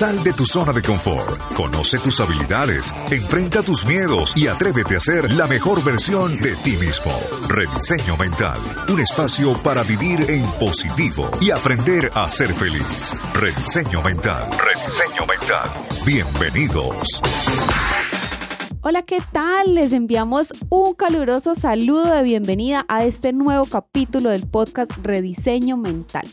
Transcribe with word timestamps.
Sal 0.00 0.24
de 0.24 0.32
tu 0.32 0.46
zona 0.46 0.72
de 0.72 0.80
confort, 0.80 1.38
conoce 1.54 1.98
tus 1.98 2.20
habilidades, 2.20 2.90
enfrenta 3.10 3.62
tus 3.62 3.84
miedos 3.84 4.34
y 4.34 4.46
atrévete 4.46 4.96
a 4.96 5.00
ser 5.00 5.30
la 5.34 5.46
mejor 5.46 5.84
versión 5.84 6.38
de 6.40 6.56
ti 6.56 6.70
mismo. 6.78 7.12
Rediseño 7.46 8.16
Mental, 8.16 8.58
un 8.88 8.98
espacio 8.98 9.52
para 9.62 9.82
vivir 9.82 10.22
en 10.30 10.42
positivo 10.52 11.30
y 11.42 11.50
aprender 11.50 12.10
a 12.14 12.30
ser 12.30 12.50
feliz. 12.54 13.14
Rediseño 13.34 14.00
Mental, 14.00 14.48
Rediseño 14.52 15.26
Mental. 15.26 15.68
Bienvenidos. 16.06 17.20
Hola, 18.80 19.02
¿qué 19.02 19.20
tal? 19.32 19.74
Les 19.74 19.92
enviamos 19.92 20.54
un 20.70 20.94
caluroso 20.94 21.54
saludo 21.54 22.10
de 22.10 22.22
bienvenida 22.22 22.86
a 22.88 23.04
este 23.04 23.34
nuevo 23.34 23.66
capítulo 23.66 24.30
del 24.30 24.48
podcast 24.48 24.92
Rediseño 25.02 25.76
Mental. 25.76 26.26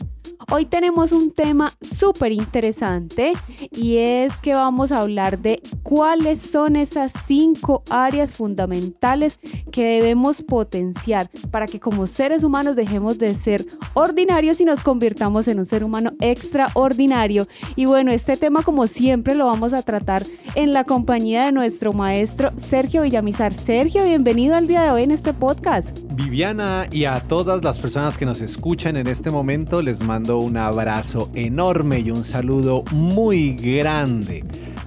Hoy 0.50 0.64
tenemos 0.64 1.12
un 1.12 1.30
tema 1.30 1.70
súper 1.82 2.32
interesante 2.32 3.34
y 3.70 3.98
es 3.98 4.34
que 4.36 4.54
vamos 4.54 4.92
a 4.92 5.02
hablar 5.02 5.40
de 5.40 5.60
cuáles 5.82 6.40
son 6.40 6.76
esas 6.76 7.12
cinco 7.26 7.82
áreas 7.90 8.32
fundamentales 8.32 9.40
que 9.70 9.84
debemos 9.84 10.40
potenciar 10.40 11.28
para 11.50 11.66
que 11.66 11.80
como 11.80 12.06
seres 12.06 12.44
humanos 12.44 12.76
dejemos 12.76 13.18
de 13.18 13.34
ser 13.34 13.66
ordinarios 13.92 14.60
y 14.60 14.64
nos 14.64 14.82
convirtamos 14.82 15.48
en 15.48 15.58
un 15.58 15.66
ser 15.66 15.84
humano 15.84 16.12
extraordinario. 16.20 17.46
Y 17.76 17.84
bueno, 17.84 18.10
este 18.10 18.38
tema 18.38 18.62
como 18.62 18.86
siempre 18.86 19.34
lo 19.34 19.48
vamos 19.48 19.74
a 19.74 19.82
tratar 19.82 20.24
en 20.54 20.72
la 20.72 20.84
compañía 20.84 21.44
de 21.44 21.52
nuestro 21.52 21.92
maestro 21.92 22.52
Sergio 22.56 23.02
Villamizar. 23.02 23.52
Sergio, 23.54 24.04
bienvenido 24.04 24.54
al 24.54 24.66
día 24.66 24.82
de 24.82 24.90
hoy 24.92 25.02
en 25.02 25.10
este 25.10 25.34
podcast. 25.34 25.98
Viviana 26.14 26.86
y 26.90 27.04
a 27.04 27.20
todas 27.20 27.62
las 27.62 27.78
personas 27.78 28.18
que 28.18 28.26
nos 28.26 28.40
escuchan 28.40 28.96
en 28.96 29.06
este 29.06 29.30
momento 29.30 29.82
les 29.82 30.00
mando 30.00 30.17
un 30.26 30.56
abrazo 30.56 31.30
enorme 31.34 32.00
y 32.00 32.10
un 32.10 32.24
saludo 32.24 32.82
muy 32.92 33.54
grande 33.54 34.42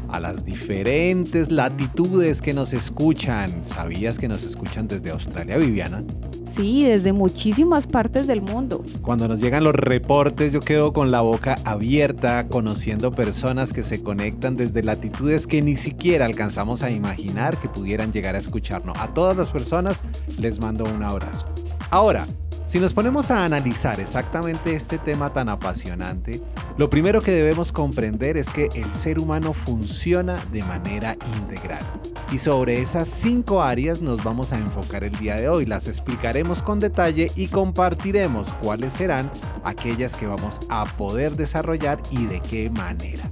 a 0.09 0.19
las 0.19 0.43
diferentes 0.43 1.49
latitudes 1.49 2.41
que 2.41 2.51
nos 2.51 2.73
escuchan. 2.73 3.63
¿Sabías 3.65 4.19
que 4.19 4.27
nos 4.27 4.43
escuchan 4.43 4.89
desde 4.89 5.11
Australia, 5.11 5.57
Viviana? 5.57 6.03
Sí, 6.43 6.83
desde 6.83 7.13
muchísimas 7.13 7.87
partes 7.87 8.27
del 8.27 8.41
mundo. 8.41 8.83
Cuando 9.01 9.29
nos 9.29 9.39
llegan 9.39 9.63
los 9.63 9.73
reportes 9.73 10.51
yo 10.51 10.59
quedo 10.59 10.91
con 10.91 11.11
la 11.11 11.21
boca 11.21 11.55
abierta 11.63 12.47
conociendo 12.49 13.13
personas 13.13 13.71
que 13.71 13.85
se 13.85 14.03
conectan 14.03 14.57
desde 14.57 14.83
latitudes 14.83 15.47
que 15.47 15.61
ni 15.61 15.77
siquiera 15.77 16.25
alcanzamos 16.25 16.83
a 16.83 16.89
imaginar 16.89 17.57
que 17.57 17.69
pudieran 17.69 18.11
llegar 18.11 18.35
a 18.35 18.39
escucharnos. 18.39 18.97
A 18.99 19.07
todas 19.13 19.37
las 19.37 19.49
personas 19.49 20.03
les 20.37 20.59
mando 20.59 20.83
un 20.83 21.03
abrazo. 21.03 21.45
Ahora, 21.89 22.25
si 22.71 22.79
nos 22.79 22.93
ponemos 22.93 23.31
a 23.31 23.43
analizar 23.43 23.99
exactamente 23.99 24.73
este 24.73 24.97
tema 24.97 25.29
tan 25.29 25.49
apasionante, 25.49 26.41
lo 26.77 26.89
primero 26.89 27.19
que 27.19 27.31
debemos 27.31 27.73
comprender 27.73 28.37
es 28.37 28.49
que 28.49 28.69
el 28.73 28.93
ser 28.93 29.19
humano 29.19 29.51
funciona 29.51 30.37
de 30.53 30.63
manera 30.63 31.17
integral. 31.37 31.85
Y 32.31 32.37
sobre 32.37 32.81
esas 32.81 33.09
cinco 33.09 33.61
áreas 33.61 34.01
nos 34.01 34.23
vamos 34.23 34.53
a 34.53 34.57
enfocar 34.57 35.03
el 35.03 35.11
día 35.11 35.35
de 35.35 35.49
hoy. 35.49 35.65
Las 35.65 35.89
explicaremos 35.89 36.61
con 36.61 36.79
detalle 36.79 37.29
y 37.35 37.47
compartiremos 37.47 38.53
cuáles 38.61 38.93
serán 38.93 39.29
aquellas 39.65 40.15
que 40.15 40.27
vamos 40.27 40.61
a 40.69 40.85
poder 40.85 41.35
desarrollar 41.35 42.01
y 42.09 42.25
de 42.25 42.39
qué 42.39 42.69
manera. 42.69 43.29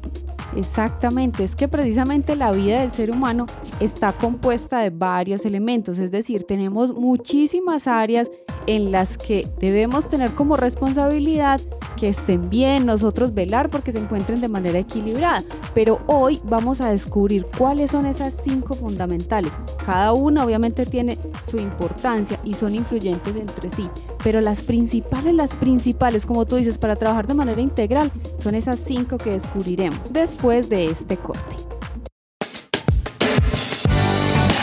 Exactamente, 0.56 1.46
es 1.46 1.56
que 1.56 1.70
precisamente 1.70 2.36
la 2.36 2.52
vida 2.52 2.82
del 2.82 2.92
ser 2.92 3.12
humano 3.12 3.46
está 3.80 4.12
compuesta 4.12 4.80
de 4.80 4.90
varios 4.90 5.46
elementos, 5.46 6.00
es 6.00 6.12
decir, 6.12 6.44
tenemos 6.44 6.92
muchísimas 6.94 7.88
áreas 7.88 8.30
en 8.68 8.92
las 8.92 9.18
que 9.18 9.48
debemos 9.60 10.08
tener 10.08 10.32
como 10.36 10.56
responsabilidad 10.56 11.62
que 11.98 12.10
estén 12.10 12.50
bien, 12.50 12.86
nosotros 12.86 13.34
velar 13.34 13.70
porque 13.70 13.92
se 13.92 14.00
encuentren 14.00 14.40
de 14.40 14.48
manera 14.48 14.80
equilibrada. 14.80 15.44
Pero 15.74 16.00
hoy 16.08 16.40
vamos 16.46 16.82
a 16.82 16.92
descubrir 16.92 17.46
cuáles 17.58 17.92
son 17.92 18.06
esas 18.06 18.34
cinco 18.42 18.74
fundamentales. 18.74 19.54
Cada 19.86 20.14
una 20.14 20.46
obviamente 20.46 20.86
tiene 20.86 21.18
su 21.48 21.58
importancia 21.58 22.40
y 22.44 22.54
son 22.54 22.76
influyentes 22.76 23.36
entre 23.36 23.70
sí, 23.70 23.90
pero 24.24 24.40
las 24.40 24.64
principales, 24.64 25.34
las 25.34 25.56
principales, 25.56 26.26
como 26.26 26.46
tú 26.46 26.56
dices, 26.56 26.78
para 26.78 26.96
trabajar 26.96 27.28
de 27.28 27.34
manera 27.34 27.62
integral, 27.62 28.12
son 28.38 28.56
esas 28.56 28.80
cinco 28.80 29.18
que 29.18 29.32
descubriremos 29.32 30.14
después 30.14 30.70
de 30.70 30.86
este 30.86 31.18
corte. 31.18 31.69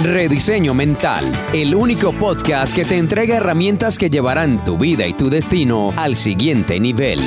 Rediseño 0.02 0.74
Mental, 0.74 1.24
el 1.54 1.74
único 1.74 2.12
podcast 2.12 2.76
que 2.76 2.84
te 2.84 2.98
entrega 2.98 3.36
herramientas 3.36 3.96
que 3.96 4.10
llevarán 4.10 4.62
tu 4.62 4.76
vida 4.76 5.06
y 5.06 5.14
tu 5.14 5.30
destino 5.30 5.90
al 5.96 6.16
siguiente 6.16 6.78
nivel. 6.78 7.18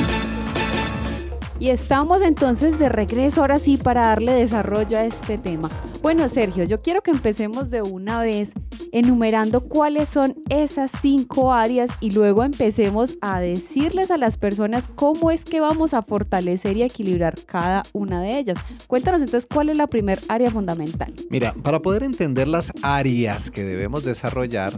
Y 1.60 1.70
estamos 1.72 2.22
entonces 2.22 2.78
de 2.78 2.88
regreso 2.88 3.42
ahora 3.42 3.58
sí 3.58 3.78
para 3.78 4.02
darle 4.02 4.36
desarrollo 4.36 5.00
a 5.00 5.04
este 5.04 5.40
tema. 5.40 5.70
Bueno, 6.04 6.30
Sergio, 6.30 6.64
yo 6.64 6.80
quiero 6.82 7.02
que 7.02 7.10
empecemos 7.10 7.72
de 7.72 7.82
una 7.82 8.22
vez 8.22 8.54
enumerando 8.92 9.62
cuáles 9.62 10.10
son 10.10 10.36
esas 10.50 10.92
cinco 11.02 11.54
áreas 11.54 11.92
y 12.00 12.12
luego 12.12 12.44
empecemos 12.44 13.18
a 13.22 13.40
decirles 13.40 14.12
a 14.12 14.18
las 14.18 14.38
personas 14.38 14.90
cómo 14.96 15.32
es 15.32 15.46
que 15.46 15.60
vamos 15.60 15.94
a 15.94 16.04
fortalecer 16.04 16.78
y 16.78 16.84
equilibrar 16.84 17.36
cada 17.46 17.84
una 17.94 18.22
de 18.22 18.40
ellas. 18.40 18.58
Cuéntanos 18.88 19.22
entonces 19.22 19.48
cuál 19.52 19.70
es 19.70 19.78
la 19.78 19.88
primera 19.88 20.22
área 20.28 20.50
fundamental. 20.52 21.14
Mira, 21.30 21.54
para 21.64 21.82
poder 21.82 22.04
entender 22.04 22.48
las 22.48 22.72
áreas 22.82 23.52
que 23.52 23.64
debemos 23.64 24.04
desarrollar, 24.04 24.74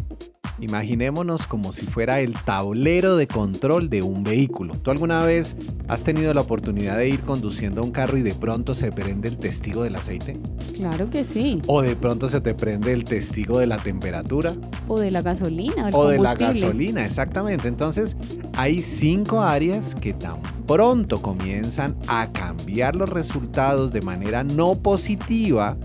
Imaginémonos 0.62 1.48
como 1.48 1.74
si 1.74 1.82
fuera 1.82 2.20
el 2.20 2.34
tablero 2.34 3.18
de 3.18 3.28
control 3.28 3.90
de 3.90 4.04
un 4.04 4.24
vehículo. 4.24 4.76
¿Tú 4.76 4.92
alguna 4.92 5.26
vez 5.26 5.56
has 5.88 6.04
tenido 6.04 6.32
la 6.36 6.42
oportunidad 6.42 6.98
de 6.98 7.10
ir 7.10 7.22
conduciendo 7.22 7.82
un 7.82 7.90
carro 7.90 8.16
y 8.18 8.22
de 8.22 8.36
pronto 8.36 8.76
se 8.76 8.92
prende 8.92 9.28
el 9.28 9.38
testigo 9.38 9.84
del 9.84 9.96
aceite? 9.96 10.40
Claro 10.76 11.10
que 11.10 11.26
sí. 11.26 11.64
O 11.66 11.82
de 11.82 11.96
pronto 11.96 12.30
se 12.30 12.42
te 12.42 12.54
prende 12.54 12.94
el 12.94 13.06
testigo 13.06 13.58
de 13.58 13.66
la 13.66 13.78
temperatura. 13.78 14.54
O 14.88 15.00
de 15.00 15.10
la 15.10 15.24
gasolina. 15.24 15.90
o 15.94 16.08
de 16.08 16.20
la 16.20 16.36
gasolina, 16.36 17.04
exactamente. 17.04 17.68
Entonces, 17.68 18.16
hay 18.56 18.84
cinco 18.84 19.42
áreas 19.42 19.96
que 19.96 20.14
tan 20.14 20.40
pronto 20.68 21.20
comienzan 21.24 21.98
a 22.08 22.32
cambiar 22.32 22.96
los 22.96 23.10
resultados 23.10 23.92
de 23.92 24.02
manera 24.02 24.44
no 24.44 24.76
positiva 24.76 25.76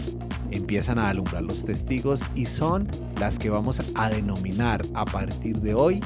empiezan 0.51 0.99
a 0.99 1.09
alumbrar 1.09 1.43
los 1.43 1.65
testigos 1.65 2.23
y 2.35 2.47
son 2.47 2.89
las 3.19 3.39
que 3.39 3.51
vamos 3.51 3.81
a 3.95 4.09
denominar 4.11 4.83
a 4.95 5.05
partir 5.05 5.61
de 5.61 5.75
hoy 5.75 6.01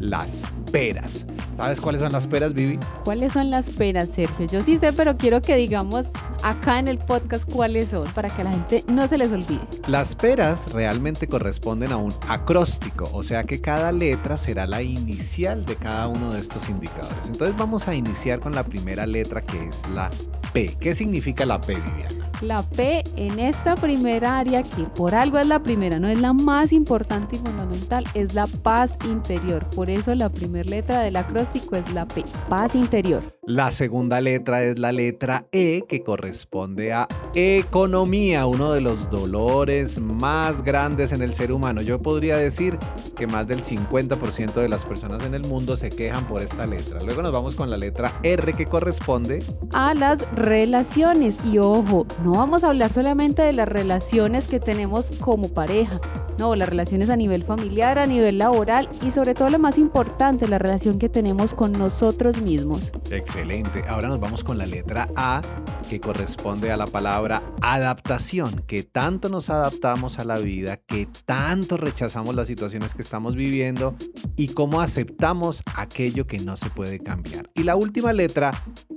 las 0.00 0.50
peras. 0.70 1.26
¿Sabes 1.56 1.80
cuáles 1.80 2.00
son 2.00 2.12
las 2.12 2.26
peras, 2.26 2.54
Vivi? 2.54 2.78
¿Cuáles 3.04 3.34
son 3.34 3.50
las 3.50 3.70
peras, 3.70 4.08
Sergio? 4.10 4.46
Yo 4.46 4.62
sí 4.62 4.78
sé, 4.78 4.92
pero 4.92 5.16
quiero 5.16 5.42
que 5.42 5.56
digamos 5.56 6.06
acá 6.42 6.78
en 6.78 6.88
el 6.88 6.98
podcast 6.98 7.50
cuáles 7.50 7.88
son 7.88 8.04
para 8.14 8.28
que 8.28 8.40
a 8.40 8.44
la 8.44 8.50
gente 8.50 8.84
no 8.88 9.06
se 9.06 9.18
les 9.18 9.32
olvide. 9.32 9.60
Las 9.86 10.14
peras 10.14 10.72
realmente 10.72 11.28
corresponden 11.28 11.92
a 11.92 11.96
un 11.96 12.12
acróstico, 12.28 13.08
o 13.12 13.22
sea 13.22 13.44
que 13.44 13.60
cada 13.60 13.92
letra 13.92 14.36
será 14.36 14.66
la 14.66 14.82
inicial 14.82 15.64
de 15.64 15.76
cada 15.76 16.08
uno 16.08 16.32
de 16.32 16.40
estos 16.40 16.68
indicadores. 16.68 17.26
Entonces 17.26 17.56
vamos 17.56 17.86
a 17.88 17.94
iniciar 17.94 18.40
con 18.40 18.54
la 18.54 18.64
primera 18.64 19.06
letra 19.06 19.40
que 19.40 19.68
es 19.68 19.86
la 19.90 20.10
P. 20.52 20.76
¿Qué 20.80 20.94
significa 20.94 21.46
la 21.46 21.60
P, 21.60 21.74
Viviana? 21.74 22.30
La 22.42 22.62
P 22.62 23.04
en 23.16 23.38
esta 23.38 23.76
primera 23.76 24.38
área, 24.38 24.62
que 24.64 24.82
por 24.82 25.14
algo 25.14 25.38
es 25.38 25.46
la 25.46 25.60
primera, 25.60 26.00
no 26.00 26.08
es 26.08 26.20
la 26.20 26.32
más 26.32 26.72
importante 26.72 27.36
y 27.36 27.38
fundamental, 27.38 28.04
es 28.14 28.34
la 28.34 28.46
paz 28.46 28.98
interior. 29.04 29.68
Por 29.70 29.81
eso 29.90 30.14
la 30.14 30.28
primera 30.28 30.68
letra 30.68 31.00
del 31.00 31.16
acróstico 31.16 31.76
es 31.76 31.92
la 31.92 32.06
P, 32.06 32.24
paz 32.48 32.74
interior. 32.74 33.22
La 33.44 33.72
segunda 33.72 34.20
letra 34.20 34.62
es 34.62 34.78
la 34.78 34.92
letra 34.92 35.48
E, 35.50 35.82
que 35.88 36.04
corresponde 36.04 36.92
a 36.92 37.08
economía, 37.34 38.46
uno 38.46 38.72
de 38.72 38.80
los 38.80 39.10
dolores 39.10 40.00
más 40.00 40.62
grandes 40.62 41.10
en 41.10 41.22
el 41.22 41.34
ser 41.34 41.50
humano. 41.50 41.82
Yo 41.82 41.98
podría 41.98 42.36
decir 42.36 42.78
que 43.16 43.26
más 43.26 43.48
del 43.48 43.64
50% 43.64 44.54
de 44.54 44.68
las 44.68 44.84
personas 44.84 45.24
en 45.24 45.34
el 45.34 45.42
mundo 45.42 45.76
se 45.76 45.88
quejan 45.88 46.28
por 46.28 46.40
esta 46.40 46.66
letra. 46.66 47.02
Luego 47.02 47.20
nos 47.20 47.32
vamos 47.32 47.56
con 47.56 47.68
la 47.68 47.76
letra 47.76 48.16
R, 48.22 48.52
que 48.52 48.66
corresponde 48.66 49.40
a 49.72 49.92
las 49.94 50.30
relaciones. 50.36 51.38
Y 51.44 51.58
ojo, 51.58 52.06
no 52.22 52.34
vamos 52.34 52.62
a 52.62 52.68
hablar 52.68 52.92
solamente 52.92 53.42
de 53.42 53.54
las 53.54 53.66
relaciones 53.66 54.46
que 54.46 54.60
tenemos 54.60 55.10
como 55.18 55.48
pareja, 55.48 56.00
no, 56.38 56.54
las 56.54 56.68
relaciones 56.68 57.10
a 57.10 57.16
nivel 57.16 57.42
familiar, 57.42 57.98
a 57.98 58.06
nivel 58.06 58.38
laboral 58.38 58.88
y 59.02 59.10
sobre 59.10 59.34
todo 59.34 59.50
lo 59.50 59.58
más 59.58 59.78
importante, 59.78 60.46
la 60.46 60.58
relación 60.58 60.98
que 60.98 61.08
tenemos 61.08 61.54
con 61.54 61.72
nosotros 61.72 62.40
mismos. 62.40 62.92
Excelente. 63.34 63.82
Ahora 63.88 64.08
nos 64.08 64.20
vamos 64.20 64.44
con 64.44 64.58
la 64.58 64.66
letra 64.66 65.08
A, 65.16 65.40
que 65.88 66.00
corresponde 66.00 66.70
a 66.70 66.76
la 66.76 66.86
palabra 66.86 67.42
adaptación, 67.62 68.62
que 68.66 68.82
tanto 68.82 69.30
nos 69.30 69.48
adaptamos 69.48 70.18
a 70.18 70.24
la 70.24 70.38
vida, 70.38 70.76
que 70.76 71.08
tanto 71.24 71.78
rechazamos 71.78 72.34
las 72.34 72.46
situaciones 72.46 72.94
que 72.94 73.00
estamos 73.00 73.34
viviendo 73.34 73.94
y 74.36 74.48
cómo 74.48 74.82
aceptamos 74.82 75.62
aquello 75.76 76.26
que 76.26 76.40
no 76.40 76.58
se 76.58 76.68
puede 76.68 76.98
cambiar. 76.98 77.48
Y 77.54 77.62
la 77.62 77.74
última 77.74 78.12
letra 78.12 78.50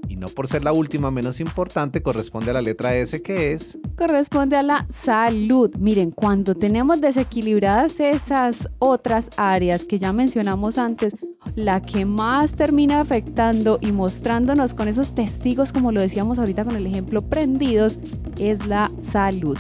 y 0.10 0.18
no 0.18 0.28
por 0.28 0.50
ser 0.50 0.66
la 0.66 0.74
última 0.74 1.12
menos 1.12 1.40
importante, 1.40 2.04
corresponde 2.04 2.52
a 2.52 2.56
la 2.56 2.62
letra 2.62 2.94
S 2.94 3.22
que 3.22 3.54
es... 3.54 3.78
Corresponde 3.98 4.58
a 4.58 4.64
la 4.64 4.86
salud. 4.90 5.74
Miren, 5.80 6.12
cuando 6.12 6.56
tenemos 6.56 7.00
desequilibradas 7.00 8.02
esas 8.02 8.70
otras 8.80 9.30
áreas 9.38 9.86
que 9.86 9.98
ya 9.98 10.12
mencionamos 10.12 10.78
antes, 10.78 11.16
la 11.56 11.82
que 11.82 12.06
más 12.06 12.54
termina 12.54 13.00
afectando 13.00 13.78
y 13.82 13.92
mostrándonos 13.92 14.74
con 14.74 14.88
esos 14.88 15.16
testigos, 15.16 15.72
como 15.72 15.92
lo 15.92 16.02
decíamos 16.02 16.40
ahorita 16.40 16.66
con 16.66 16.76
el 16.76 16.86
ejemplo 16.88 17.22
prendidos, 17.22 18.00
es 18.40 18.66
la 18.68 18.92
salud. 19.00 19.58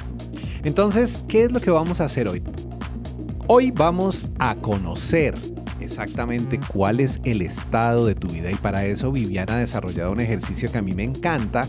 Entonces, 0.63 1.23
¿qué 1.27 1.43
es 1.43 1.51
lo 1.51 1.61
que 1.61 1.71
vamos 1.71 2.01
a 2.01 2.05
hacer 2.05 2.27
hoy? 2.27 2.41
Hoy 3.47 3.71
vamos 3.71 4.31
a 4.39 4.55
conocer 4.55 5.35
exactamente 5.79 6.59
cuál 6.73 6.99
es 6.99 7.21
el 7.23 7.43
estado 7.43 8.07
de 8.07 8.15
tu 8.15 8.27
vida 8.27 8.49
y 8.49 8.55
para 8.55 8.85
eso 8.85 9.11
Viviana 9.11 9.53
ha 9.53 9.59
desarrollado 9.59 10.11
un 10.11 10.19
ejercicio 10.19 10.71
que 10.71 10.79
a 10.79 10.81
mí 10.81 10.93
me 10.93 11.03
encanta 11.03 11.67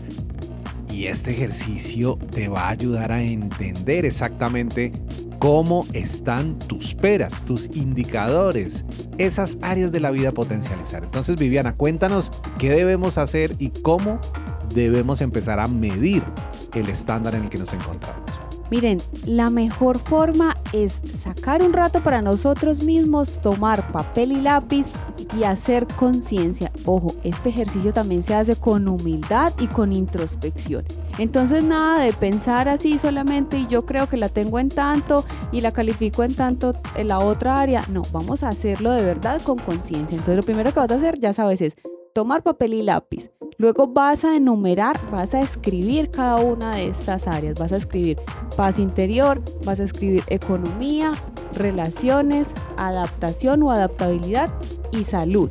y 0.91 1.05
este 1.05 1.31
ejercicio 1.31 2.17
te 2.31 2.47
va 2.47 2.61
a 2.63 2.69
ayudar 2.69 3.11
a 3.11 3.21
entender 3.21 4.05
exactamente 4.05 4.91
cómo 5.39 5.85
están 5.93 6.57
tus 6.57 6.93
peras, 6.93 7.43
tus 7.43 7.75
indicadores, 7.75 8.85
esas 9.17 9.57
áreas 9.61 9.91
de 9.91 9.99
la 9.99 10.11
vida 10.11 10.31
potencializar. 10.31 11.03
Entonces 11.03 11.37
Viviana, 11.37 11.75
cuéntanos 11.75 12.31
qué 12.57 12.71
debemos 12.71 13.17
hacer 13.17 13.55
y 13.59 13.69
cómo 13.69 14.19
debemos 14.73 15.21
empezar 15.21 15.59
a 15.59 15.67
medir 15.67 16.23
el 16.73 16.89
estándar 16.89 17.35
en 17.35 17.43
el 17.43 17.49
que 17.49 17.57
nos 17.57 17.73
encontramos. 17.73 18.23
Miren, 18.69 18.97
la 19.25 19.49
mejor 19.49 19.97
forma 19.97 20.57
es 20.73 21.01
sacar 21.15 21.63
un 21.63 21.71
rato 21.71 22.01
para 22.01 22.21
nosotros 22.21 22.83
mismos, 22.83 23.39
tomar 23.39 23.89
papel 23.93 24.33
y 24.33 24.41
lápiz 24.41 24.87
y 25.39 25.45
hacer 25.45 25.87
conciencia. 25.87 26.71
Ojo, 26.85 27.15
este 27.23 27.47
ejercicio 27.47 27.93
también 27.93 28.23
se 28.23 28.35
hace 28.35 28.57
con 28.57 28.89
humildad 28.89 29.53
y 29.59 29.67
con 29.67 29.93
introspección. 29.93 30.83
Entonces 31.17 31.63
nada 31.63 32.03
de 32.03 32.13
pensar 32.13 32.69
así 32.69 32.97
solamente 32.97 33.57
y 33.57 33.67
yo 33.67 33.85
creo 33.85 34.07
que 34.07 34.17
la 34.17 34.29
tengo 34.29 34.59
en 34.59 34.69
tanto 34.69 35.25
y 35.51 35.61
la 35.61 35.71
califico 35.71 36.23
en 36.23 36.35
tanto 36.35 36.73
en 36.95 37.07
la 37.07 37.19
otra 37.19 37.59
área. 37.59 37.83
No, 37.89 38.03
vamos 38.11 38.43
a 38.43 38.49
hacerlo 38.49 38.91
de 38.91 39.03
verdad 39.03 39.41
con 39.41 39.57
conciencia. 39.57 40.15
Entonces 40.15 40.37
lo 40.37 40.43
primero 40.43 40.73
que 40.73 40.79
vas 40.79 40.91
a 40.91 40.95
hacer, 40.95 41.19
ya 41.19 41.33
sabes, 41.33 41.61
es 41.61 41.75
tomar 42.13 42.43
papel 42.43 42.73
y 42.73 42.83
lápiz. 42.83 43.29
Luego 43.59 43.87
vas 43.87 44.23
a 44.23 44.35
enumerar, 44.35 44.99
vas 45.11 45.33
a 45.33 45.41
escribir 45.41 46.11
cada 46.11 46.37
una 46.37 46.75
de 46.75 46.87
estas 46.87 47.27
áreas. 47.27 47.57
Vas 47.57 47.71
a 47.71 47.77
escribir 47.77 48.17
paz 48.55 48.77
interior, 48.77 49.41
vas 49.65 49.79
a 49.79 49.83
escribir 49.83 50.23
economía, 50.27 51.13
relaciones, 51.53 52.53
adaptación 52.77 53.63
o 53.63 53.71
adaptabilidad 53.71 54.53
y 54.91 55.03
salud. 55.05 55.49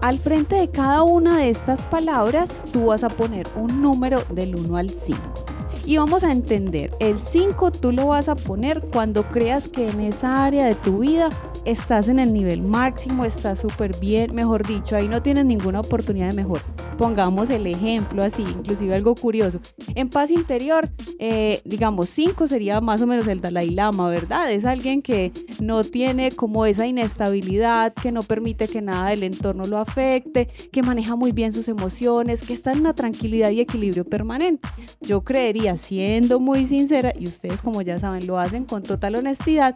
Al 0.00 0.20
frente 0.20 0.54
de 0.54 0.70
cada 0.70 1.02
una 1.02 1.38
de 1.38 1.50
estas 1.50 1.84
palabras, 1.86 2.60
tú 2.72 2.86
vas 2.86 3.02
a 3.02 3.08
poner 3.08 3.48
un 3.56 3.82
número 3.82 4.22
del 4.30 4.54
1 4.54 4.76
al 4.76 4.90
5. 4.90 5.47
Y 5.88 5.96
vamos 5.96 6.22
a 6.22 6.32
entender, 6.32 6.90
el 7.00 7.18
5 7.18 7.70
tú 7.70 7.92
lo 7.92 8.08
vas 8.08 8.28
a 8.28 8.36
poner 8.36 8.82
cuando 8.92 9.22
creas 9.22 9.68
que 9.68 9.88
en 9.88 10.02
esa 10.02 10.44
área 10.44 10.66
de 10.66 10.74
tu 10.74 10.98
vida 10.98 11.30
estás 11.64 12.08
en 12.08 12.18
el 12.18 12.34
nivel 12.34 12.60
máximo, 12.60 13.24
estás 13.24 13.60
súper 13.60 13.98
bien, 13.98 14.34
mejor 14.34 14.66
dicho, 14.66 14.96
ahí 14.96 15.08
no 15.08 15.22
tienes 15.22 15.46
ninguna 15.46 15.80
oportunidad 15.80 16.28
de 16.28 16.34
mejor. 16.34 16.60
Pongamos 16.98 17.48
el 17.48 17.66
ejemplo 17.66 18.22
así, 18.22 18.42
inclusive 18.42 18.94
algo 18.94 19.14
curioso. 19.14 19.60
En 19.94 20.10
paz 20.10 20.30
interior, 20.30 20.90
eh, 21.18 21.62
digamos, 21.64 22.10
5 22.10 22.48
sería 22.48 22.80
más 22.82 23.00
o 23.00 23.06
menos 23.06 23.26
el 23.26 23.40
Dalai 23.40 23.70
Lama, 23.70 24.10
¿verdad? 24.10 24.50
Es 24.52 24.66
alguien 24.66 25.00
que 25.00 25.32
no 25.60 25.84
tiene 25.84 26.32
como 26.32 26.66
esa 26.66 26.86
inestabilidad, 26.86 27.94
que 27.94 28.12
no 28.12 28.22
permite 28.22 28.68
que 28.68 28.82
nada 28.82 29.10
del 29.10 29.22
entorno 29.22 29.64
lo 29.64 29.78
afecte, 29.78 30.48
que 30.70 30.82
maneja 30.82 31.16
muy 31.16 31.32
bien 31.32 31.52
sus 31.52 31.68
emociones, 31.68 32.42
que 32.42 32.52
está 32.52 32.72
en 32.72 32.80
una 32.80 32.94
tranquilidad 32.94 33.50
y 33.50 33.60
equilibrio 33.60 34.04
permanente. 34.04 34.68
Yo 35.00 35.22
creería, 35.22 35.77
siendo 35.78 36.40
muy 36.40 36.66
sincera, 36.66 37.12
y 37.18 37.26
ustedes 37.26 37.62
como 37.62 37.82
ya 37.82 37.98
saben 37.98 38.26
lo 38.26 38.38
hacen 38.38 38.64
con 38.64 38.82
total 38.82 39.16
honestidad, 39.16 39.74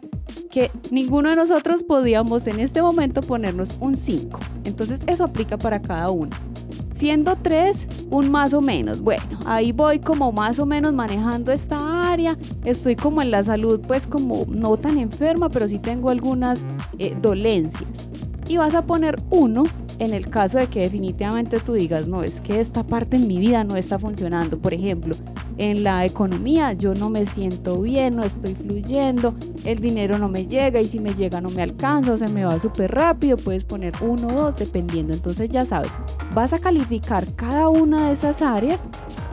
que 0.51 0.71
ninguno 0.91 1.29
de 1.29 1.35
nosotros 1.35 1.83
podíamos 1.83 2.45
en 2.47 2.59
este 2.59 2.81
momento 2.81 3.21
ponernos 3.21 3.77
un 3.79 3.97
5. 3.97 4.39
Entonces 4.65 5.01
eso 5.07 5.23
aplica 5.23 5.57
para 5.57 5.81
cada 5.81 6.09
uno. 6.11 6.29
Siendo 6.91 7.35
3, 7.35 7.87
un 8.11 8.29
más 8.29 8.53
o 8.53 8.61
menos. 8.61 9.01
Bueno, 9.01 9.23
ahí 9.45 9.71
voy 9.71 9.99
como 9.99 10.31
más 10.31 10.59
o 10.59 10.65
menos 10.65 10.93
manejando 10.93 11.51
esta 11.51 12.11
área. 12.11 12.37
Estoy 12.63 12.95
como 12.95 13.21
en 13.21 13.31
la 13.31 13.43
salud, 13.43 13.81
pues 13.87 14.05
como 14.05 14.45
no 14.47 14.77
tan 14.77 14.99
enferma, 14.99 15.49
pero 15.49 15.67
sí 15.67 15.79
tengo 15.79 16.11
algunas 16.11 16.65
eh, 16.99 17.15
dolencias. 17.19 18.09
Y 18.47 18.57
vas 18.57 18.75
a 18.75 18.83
poner 18.83 19.17
1 19.31 19.63
en 19.99 20.13
el 20.13 20.29
caso 20.29 20.57
de 20.57 20.67
que 20.67 20.81
definitivamente 20.81 21.59
tú 21.59 21.73
digas, 21.73 22.07
no, 22.07 22.23
es 22.23 22.41
que 22.41 22.59
esta 22.59 22.85
parte 22.85 23.15
en 23.15 23.27
mi 23.27 23.37
vida 23.37 23.63
no 23.63 23.75
está 23.75 23.99
funcionando. 23.99 24.57
Por 24.57 24.73
ejemplo, 24.73 25.15
en 25.57 25.83
la 25.83 26.05
economía 26.05 26.73
yo 26.73 26.93
no 26.93 27.09
me 27.09 27.25
siento 27.25 27.81
bien, 27.81 28.15
no 28.15 28.23
estoy 28.23 28.55
fluyendo, 28.55 29.35
el 29.65 29.79
dinero 29.79 30.17
no 30.17 30.27
me 30.27 30.47
llega 30.47 30.81
y 30.81 30.87
si 30.87 30.99
me 30.99 31.13
llega 31.13 31.41
no 31.41 31.49
me 31.49 31.61
alcanza 31.61 32.13
o 32.13 32.17
se 32.17 32.27
me 32.27 32.45
va 32.45 32.59
súper 32.59 32.91
rápido, 32.91 33.37
puedes 33.37 33.65
poner 33.65 33.93
uno 34.01 34.27
o 34.27 34.33
dos 34.33 34.55
dependiendo. 34.55 35.13
Entonces 35.13 35.49
ya 35.49 35.65
sabes, 35.65 35.91
vas 36.33 36.53
a 36.53 36.59
calificar 36.59 37.33
cada 37.35 37.69
una 37.69 38.07
de 38.07 38.13
esas 38.13 38.41
áreas 38.41 38.85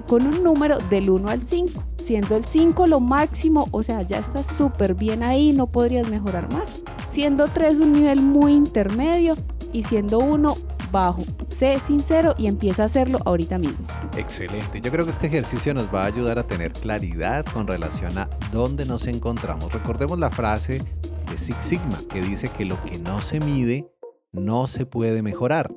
con 0.06 0.26
un 0.26 0.42
número 0.42 0.78
del 0.90 1.08
1 1.08 1.28
al 1.28 1.42
5, 1.42 1.84
siendo 2.02 2.36
el 2.36 2.44
5 2.44 2.88
lo 2.88 2.98
máximo, 2.98 3.68
o 3.70 3.82
sea, 3.84 4.02
ya 4.02 4.18
estás 4.18 4.46
súper 4.46 4.94
bien 4.94 5.22
ahí, 5.22 5.52
no 5.52 5.68
podrías 5.68 6.10
mejorar 6.10 6.52
más. 6.52 6.82
Siendo 7.08 7.46
3 7.48 7.78
un 7.78 7.92
nivel 7.92 8.20
muy 8.20 8.52
intermedio 8.52 9.36
y 9.72 9.82
siendo 9.84 10.18
1 10.18 10.56
bajo. 10.90 11.22
Sé 11.48 11.78
sincero 11.80 12.34
y 12.38 12.46
empieza 12.46 12.82
a 12.82 12.86
hacerlo 12.86 13.18
ahorita 13.24 13.58
mismo. 13.58 13.86
Excelente. 14.16 14.80
Yo 14.80 14.90
creo 14.90 15.04
que 15.04 15.10
este 15.10 15.26
ejercicio 15.26 15.74
nos 15.74 15.92
va 15.92 16.02
a 16.02 16.06
ayudar 16.06 16.38
a 16.38 16.42
tener 16.42 16.72
claridad 16.72 17.44
con 17.46 17.66
relación 17.66 18.16
a 18.18 18.28
dónde 18.52 18.84
nos 18.84 19.06
encontramos. 19.06 19.72
Recordemos 19.72 20.18
la 20.18 20.30
frase 20.30 20.82
de 21.30 21.38
Six 21.38 21.64
Sigma 21.64 21.98
que 22.12 22.20
dice 22.20 22.48
que 22.48 22.64
lo 22.64 22.82
que 22.82 22.98
no 22.98 23.20
se 23.20 23.40
mide 23.40 23.88
no 24.32 24.66
se 24.66 24.86
puede 24.86 25.22
mejorar. 25.22 25.72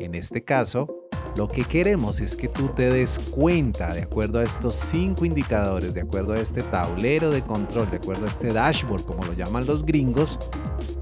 En 0.00 0.14
este 0.14 0.44
caso, 0.44 1.08
lo 1.36 1.48
que 1.48 1.64
queremos 1.64 2.20
es 2.20 2.34
que 2.34 2.48
tú 2.48 2.68
te 2.68 2.90
des 2.90 3.18
cuenta, 3.30 3.92
de 3.94 4.02
acuerdo 4.02 4.38
a 4.38 4.42
estos 4.42 4.74
cinco 4.74 5.24
indicadores, 5.24 5.92
de 5.92 6.00
acuerdo 6.00 6.32
a 6.32 6.38
este 6.38 6.62
tablero 6.62 7.30
de 7.30 7.42
control, 7.42 7.90
de 7.90 7.98
acuerdo 7.98 8.24
a 8.24 8.28
este 8.28 8.52
dashboard, 8.52 9.04
como 9.04 9.24
lo 9.24 9.34
llaman 9.34 9.66
los 9.66 9.84
gringos, 9.84 10.38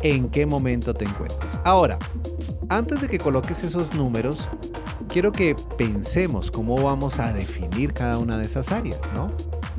en 0.03 0.29
qué 0.29 0.45
momento 0.45 0.93
te 0.93 1.05
encuentras. 1.05 1.61
Ahora, 1.65 1.99
antes 2.69 3.01
de 3.01 3.09
que 3.09 3.19
coloques 3.19 3.63
esos 3.63 3.95
números, 3.95 4.49
quiero 5.09 5.31
que 5.31 5.55
pensemos 5.79 6.51
cómo 6.51 6.83
vamos 6.83 7.21
a 7.21 7.33
definir 7.33 7.93
cada 7.93 8.19
una 8.19 8.37
de 8.37 8.45
esas 8.45 8.73
áreas, 8.73 9.01
¿no? 9.15 9.29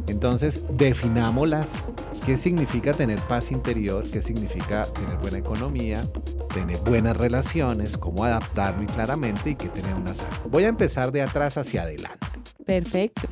Entonces, 0.07 0.63
definámoslas. 0.71 1.83
¿Qué 2.25 2.37
significa 2.37 2.91
tener 2.91 3.19
paz 3.27 3.51
interior? 3.51 4.03
¿Qué 4.09 4.19
significa 4.19 4.81
tener 4.81 5.15
buena 5.17 5.37
economía? 5.37 6.03
Tener 6.51 6.79
buenas 6.79 7.15
relaciones, 7.15 7.99
cómo 7.99 8.23
adaptarme 8.23 8.87
claramente 8.87 9.51
y 9.51 9.55
qué 9.55 9.69
tener 9.69 9.93
una 9.93 10.15
salud. 10.15 10.49
Voy 10.49 10.63
a 10.63 10.69
empezar 10.69 11.11
de 11.11 11.21
atrás 11.21 11.55
hacia 11.59 11.83
adelante. 11.83 12.25
Perfecto. 12.65 13.27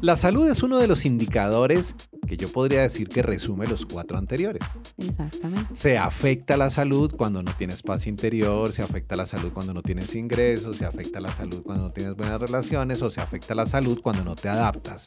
La 0.00 0.16
salud 0.16 0.48
es 0.48 0.62
uno 0.62 0.78
de 0.78 0.86
los 0.86 1.04
indicadores 1.04 1.96
que 2.28 2.36
yo 2.36 2.52
podría 2.52 2.82
decir 2.82 3.08
que 3.08 3.20
resume 3.20 3.66
los 3.66 3.84
cuatro 3.84 4.16
anteriores. 4.16 4.62
Exactamente. 4.98 5.74
Se 5.74 5.98
afecta 5.98 6.56
la 6.56 6.70
salud 6.70 7.12
cuando 7.16 7.42
no 7.42 7.52
tienes 7.56 7.82
paz 7.82 8.06
interior, 8.06 8.70
se 8.70 8.82
afecta 8.82 9.16
la 9.16 9.26
salud 9.26 9.50
cuando 9.52 9.74
no 9.74 9.82
tienes 9.82 10.14
ingresos, 10.14 10.76
se 10.76 10.86
afecta 10.86 11.18
la 11.18 11.32
salud 11.32 11.62
cuando 11.64 11.84
no 11.84 11.92
tienes 11.92 12.14
buenas 12.14 12.40
relaciones 12.40 13.02
o 13.02 13.10
se 13.10 13.20
afecta 13.20 13.56
la 13.56 13.66
salud 13.66 13.98
cuando 14.00 14.22
no 14.22 14.36
te 14.36 14.48
adaptas. 14.48 15.06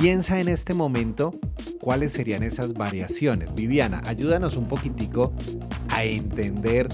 Piensa 0.00 0.40
en 0.40 0.48
este 0.48 0.74
momento 0.74 1.32
cuáles 1.80 2.12
serían 2.12 2.42
esas 2.42 2.74
variaciones. 2.74 3.54
Viviana, 3.54 4.02
ayúdanos 4.06 4.56
un 4.56 4.66
poquitico 4.66 5.32
a 5.88 6.02
entender 6.02 6.88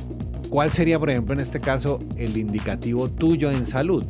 cuál 0.50 0.70
sería, 0.70 0.98
por 0.98 1.08
ejemplo, 1.08 1.32
en 1.32 1.40
este 1.40 1.60
caso, 1.60 1.98
el 2.16 2.36
indicativo 2.36 3.08
tuyo 3.08 3.50
en 3.50 3.64
salud. 3.64 4.04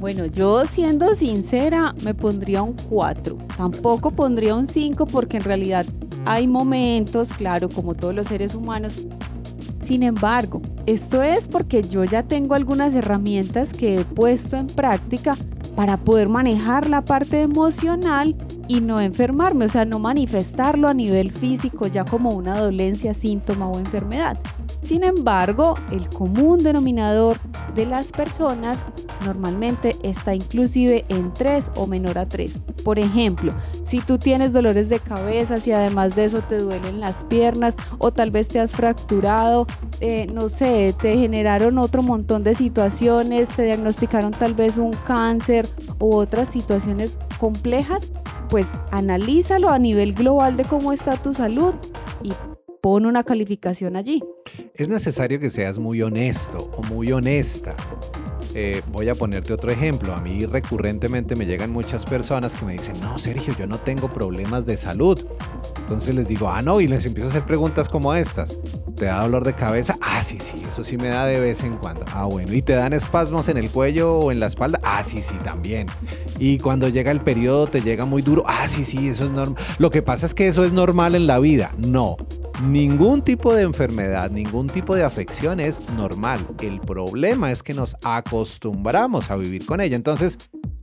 Bueno, 0.00 0.26
yo 0.26 0.66
siendo 0.66 1.14
sincera 1.14 1.94
me 2.04 2.12
pondría 2.12 2.62
un 2.62 2.74
4. 2.90 3.38
Tampoco 3.56 4.10
pondría 4.10 4.54
un 4.54 4.66
5 4.66 5.06
porque 5.06 5.38
en 5.38 5.44
realidad 5.44 5.86
hay 6.26 6.46
momentos, 6.46 7.30
claro, 7.32 7.70
como 7.70 7.94
todos 7.94 8.14
los 8.14 8.26
seres 8.26 8.54
humanos. 8.54 9.06
Sin 9.80 10.02
embargo, 10.02 10.60
esto 10.84 11.22
es 11.22 11.48
porque 11.48 11.82
yo 11.82 12.04
ya 12.04 12.22
tengo 12.22 12.54
algunas 12.54 12.94
herramientas 12.94 13.72
que 13.72 14.00
he 14.00 14.04
puesto 14.04 14.58
en 14.58 14.66
práctica 14.66 15.34
para 15.80 15.96
poder 15.96 16.28
manejar 16.28 16.90
la 16.90 17.00
parte 17.00 17.40
emocional 17.40 18.36
y 18.68 18.82
no 18.82 19.00
enfermarme, 19.00 19.64
o 19.64 19.68
sea, 19.70 19.86
no 19.86 19.98
manifestarlo 19.98 20.88
a 20.88 20.92
nivel 20.92 21.32
físico 21.32 21.86
ya 21.86 22.04
como 22.04 22.32
una 22.32 22.58
dolencia, 22.58 23.14
síntoma 23.14 23.66
o 23.66 23.78
enfermedad. 23.78 24.38
Sin 24.82 25.04
embargo, 25.04 25.74
el 25.90 26.08
común 26.08 26.62
denominador 26.62 27.38
de 27.74 27.86
las 27.86 28.12
personas 28.12 28.84
normalmente 29.24 29.96
está 30.02 30.34
inclusive 30.34 31.04
en 31.08 31.32
3 31.32 31.72
o 31.76 31.86
menor 31.86 32.18
a 32.18 32.26
3. 32.26 32.58
Por 32.84 32.98
ejemplo, 32.98 33.52
si 33.84 34.00
tú 34.00 34.18
tienes 34.18 34.52
dolores 34.52 34.88
de 34.88 34.98
cabeza, 34.98 35.58
si 35.58 35.72
además 35.72 36.16
de 36.16 36.24
eso 36.24 36.40
te 36.42 36.58
duelen 36.58 37.00
las 37.00 37.24
piernas 37.24 37.74
o 37.98 38.10
tal 38.10 38.30
vez 38.30 38.48
te 38.48 38.60
has 38.60 38.72
fracturado, 38.72 39.66
eh, 40.00 40.26
no 40.32 40.48
sé, 40.48 40.94
te 40.98 41.16
generaron 41.16 41.78
otro 41.78 42.02
montón 42.02 42.42
de 42.42 42.54
situaciones, 42.54 43.50
te 43.50 43.64
diagnosticaron 43.64 44.32
tal 44.32 44.54
vez 44.54 44.78
un 44.78 44.92
cáncer 44.92 45.68
u 45.98 46.14
otras 46.14 46.48
situaciones 46.48 47.18
complejas, 47.38 48.10
pues 48.48 48.70
analízalo 48.90 49.68
a 49.68 49.78
nivel 49.78 50.14
global 50.14 50.56
de 50.56 50.64
cómo 50.64 50.92
está 50.92 51.16
tu 51.16 51.34
salud 51.34 51.74
y 52.22 52.32
pone 52.80 53.08
una 53.08 53.24
calificación 53.24 53.96
allí. 53.96 54.22
Es 54.74 54.88
necesario 54.88 55.38
que 55.40 55.50
seas 55.50 55.78
muy 55.78 56.02
honesto 56.02 56.70
o 56.76 56.82
muy 56.82 57.12
honesta. 57.12 57.74
Eh, 58.54 58.82
voy 58.88 59.08
a 59.08 59.14
ponerte 59.14 59.52
otro 59.52 59.70
ejemplo. 59.70 60.12
A 60.12 60.20
mí 60.20 60.44
recurrentemente 60.44 61.36
me 61.36 61.46
llegan 61.46 61.70
muchas 61.70 62.04
personas 62.04 62.54
que 62.56 62.64
me 62.64 62.72
dicen, 62.72 62.94
no, 63.00 63.18
Sergio, 63.18 63.54
yo 63.58 63.66
no 63.66 63.78
tengo 63.78 64.10
problemas 64.10 64.66
de 64.66 64.76
salud. 64.76 65.20
Entonces 65.78 66.14
les 66.14 66.26
digo, 66.26 66.48
ah, 66.48 66.62
no, 66.62 66.80
y 66.80 66.86
les 66.86 67.04
empiezo 67.06 67.28
a 67.28 67.30
hacer 67.30 67.44
preguntas 67.44 67.88
como 67.88 68.14
estas. 68.14 68.58
¿Te 68.96 69.06
da 69.06 69.22
dolor 69.22 69.44
de 69.44 69.54
cabeza? 69.54 69.96
Ah, 70.00 70.22
sí, 70.22 70.38
sí, 70.40 70.62
eso 70.68 70.84
sí 70.84 70.96
me 70.96 71.08
da 71.08 71.26
de 71.26 71.40
vez 71.40 71.62
en 71.62 71.76
cuando. 71.76 72.04
Ah, 72.12 72.24
bueno. 72.24 72.52
¿Y 72.52 72.62
te 72.62 72.74
dan 72.74 72.92
espasmos 72.92 73.48
en 73.48 73.56
el 73.56 73.70
cuello 73.70 74.18
o 74.18 74.32
en 74.32 74.40
la 74.40 74.46
espalda? 74.46 74.80
Ah, 74.82 75.02
sí, 75.02 75.22
sí, 75.22 75.34
también. 75.44 75.86
Y 76.38 76.58
cuando 76.58 76.88
llega 76.88 77.10
el 77.10 77.20
periodo 77.20 77.66
te 77.66 77.80
llega 77.80 78.04
muy 78.04 78.22
duro. 78.22 78.44
Ah, 78.46 78.66
sí, 78.66 78.84
sí, 78.84 79.08
eso 79.08 79.24
es 79.24 79.30
normal. 79.30 79.56
Lo 79.78 79.90
que 79.90 80.02
pasa 80.02 80.26
es 80.26 80.34
que 80.34 80.48
eso 80.48 80.64
es 80.64 80.72
normal 80.72 81.14
en 81.14 81.26
la 81.26 81.38
vida. 81.38 81.72
No, 81.78 82.16
Ningún 82.64 83.22
tipo 83.22 83.54
de 83.54 83.62
enfermedad, 83.62 84.30
ningún 84.30 84.66
tipo 84.66 84.94
de 84.94 85.02
afección 85.02 85.60
es 85.60 85.88
normal. 85.90 86.46
El 86.60 86.78
problema 86.80 87.50
es 87.50 87.62
que 87.62 87.72
nos 87.72 87.96
acostumbramos 88.04 89.30
a 89.30 89.36
vivir 89.36 89.64
con 89.64 89.80
ella. 89.80 89.96
Entonces, 89.96 90.36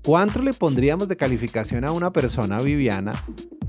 ¿cuánto 0.03 0.41
le 0.41 0.53
pondríamos 0.53 1.07
de 1.07 1.15
calificación 1.17 1.85
a 1.85 1.91
una 1.91 2.11
persona, 2.11 2.57
Viviana, 2.57 3.13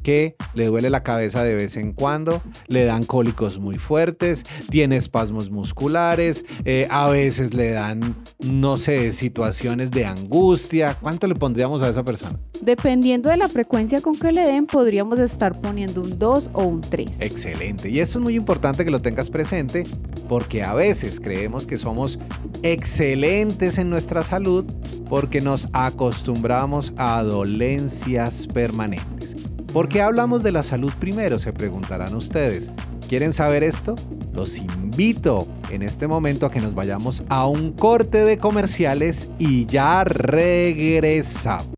que 0.02 0.36
le 0.54 0.66
duele 0.66 0.90
la 0.90 1.02
cabeza 1.02 1.42
de 1.42 1.54
vez 1.54 1.76
en 1.76 1.92
cuando, 1.92 2.42
le 2.68 2.84
dan 2.84 3.04
cólicos 3.04 3.58
muy 3.58 3.78
fuertes, 3.78 4.44
tiene 4.70 4.96
espasmos 4.96 5.50
musculares, 5.50 6.44
eh, 6.64 6.86
a 6.90 7.08
veces 7.08 7.54
le 7.54 7.70
dan, 7.70 8.16
no 8.44 8.78
sé, 8.78 9.12
situaciones 9.12 9.90
de 9.90 10.04
angustia. 10.04 10.96
¿Cuánto 11.00 11.26
le 11.26 11.34
pondríamos 11.34 11.82
a 11.82 11.88
esa 11.88 12.04
persona? 12.04 12.38
Dependiendo 12.62 13.30
de 13.30 13.36
la 13.36 13.48
frecuencia 13.48 14.00
con 14.00 14.14
que 14.14 14.32
le 14.32 14.42
den, 14.42 14.66
podríamos 14.66 15.18
estar 15.18 15.60
poniendo 15.60 16.00
un 16.00 16.18
2 16.18 16.50
o 16.52 16.64
un 16.64 16.80
3. 16.80 17.20
Excelente. 17.20 17.88
Y 17.90 18.00
esto 18.00 18.18
es 18.18 18.24
muy 18.24 18.34
importante 18.34 18.84
que 18.84 18.90
lo 18.90 19.00
tengas 19.00 19.30
presente 19.30 19.84
porque 20.28 20.62
a 20.62 20.74
veces 20.74 21.20
creemos 21.20 21.66
que 21.66 21.78
somos 21.78 22.18
excelentes 22.62 23.78
en 23.78 23.90
nuestra 23.90 24.22
salud 24.22 24.64
porque 25.08 25.40
nos 25.40 25.68
acostumbramos 25.72 26.92
a 26.96 27.22
dolencias 27.22 28.46
permanentes. 28.46 29.37
¿Por 29.72 29.88
qué 29.88 30.00
hablamos 30.00 30.42
de 30.42 30.50
la 30.50 30.62
salud 30.62 30.92
primero? 30.98 31.38
Se 31.38 31.52
preguntarán 31.52 32.14
ustedes. 32.14 32.70
¿Quieren 33.06 33.34
saber 33.34 33.62
esto? 33.62 33.94
Los 34.32 34.56
invito 34.56 35.46
en 35.70 35.82
este 35.82 36.06
momento 36.06 36.46
a 36.46 36.50
que 36.50 36.60
nos 36.60 36.74
vayamos 36.74 37.22
a 37.28 37.46
un 37.46 37.72
corte 37.72 38.24
de 38.24 38.38
comerciales 38.38 39.30
y 39.38 39.66
ya 39.66 40.04
regresamos. 40.04 41.74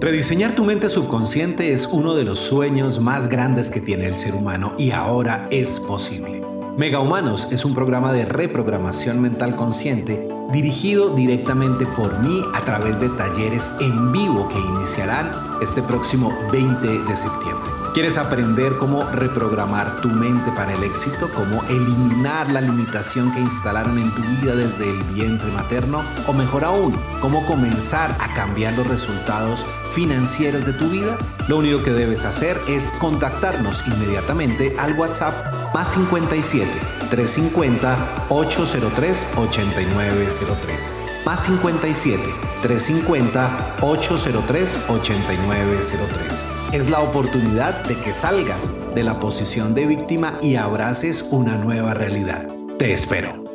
Rediseñar 0.00 0.54
tu 0.54 0.64
mente 0.64 0.88
subconsciente 0.88 1.72
es 1.72 1.86
uno 1.86 2.14
de 2.14 2.24
los 2.24 2.38
sueños 2.38 3.00
más 3.00 3.28
grandes 3.28 3.70
que 3.70 3.80
tiene 3.80 4.06
el 4.06 4.16
ser 4.16 4.34
humano 4.34 4.74
y 4.78 4.90
ahora 4.90 5.46
es 5.50 5.80
posible. 5.80 6.42
Mega 6.76 7.00
Humanos 7.00 7.48
es 7.52 7.64
un 7.64 7.74
programa 7.74 8.12
de 8.12 8.24
reprogramación 8.24 9.20
mental 9.20 9.56
consciente 9.56 10.29
dirigido 10.52 11.14
directamente 11.14 11.86
por 11.86 12.18
mí 12.20 12.42
a 12.54 12.60
través 12.62 12.98
de 13.00 13.08
talleres 13.10 13.72
en 13.80 14.12
vivo 14.12 14.48
que 14.48 14.58
iniciarán 14.58 15.30
este 15.62 15.82
próximo 15.82 16.32
20 16.52 16.86
de 16.86 17.16
septiembre. 17.16 17.70
¿Quieres 17.92 18.18
aprender 18.18 18.76
cómo 18.78 19.02
reprogramar 19.10 20.00
tu 20.00 20.08
mente 20.08 20.52
para 20.52 20.72
el 20.72 20.84
éxito? 20.84 21.28
¿Cómo 21.34 21.64
eliminar 21.64 22.48
la 22.48 22.60
limitación 22.60 23.32
que 23.32 23.40
instalaron 23.40 23.98
en 23.98 24.10
tu 24.12 24.22
vida 24.22 24.54
desde 24.54 24.90
el 24.90 25.02
vientre 25.12 25.50
materno? 25.50 26.04
O 26.28 26.32
mejor 26.32 26.64
aún, 26.64 26.94
¿cómo 27.20 27.44
comenzar 27.46 28.16
a 28.20 28.32
cambiar 28.34 28.74
los 28.74 28.86
resultados 28.86 29.66
financieros 29.90 30.64
de 30.64 30.72
tu 30.72 30.88
vida? 30.88 31.18
Lo 31.48 31.58
único 31.58 31.82
que 31.82 31.90
debes 31.90 32.24
hacer 32.24 32.58
es 32.68 32.90
contactarnos 32.98 33.86
inmediatamente 33.86 34.74
al 34.78 34.98
WhatsApp 34.98 35.34
más 35.74 35.92
57 35.92 36.66
350 37.10 38.26
803 38.28 39.26
8903 39.36 40.94
más 41.24 41.44
57 41.44 42.22
350 42.62 43.76
803 43.80 44.78
8903. 44.88 46.44
Es 46.72 46.90
la 46.90 47.00
oportunidad 47.00 47.84
de 47.84 47.96
que 47.96 48.12
salgas 48.12 48.70
de 48.94 49.04
la 49.04 49.18
posición 49.20 49.74
de 49.74 49.86
víctima 49.86 50.34
y 50.42 50.56
abraces 50.56 51.26
una 51.30 51.56
nueva 51.58 51.94
realidad. 51.94 52.48
Te 52.78 52.92
espero. 52.92 53.49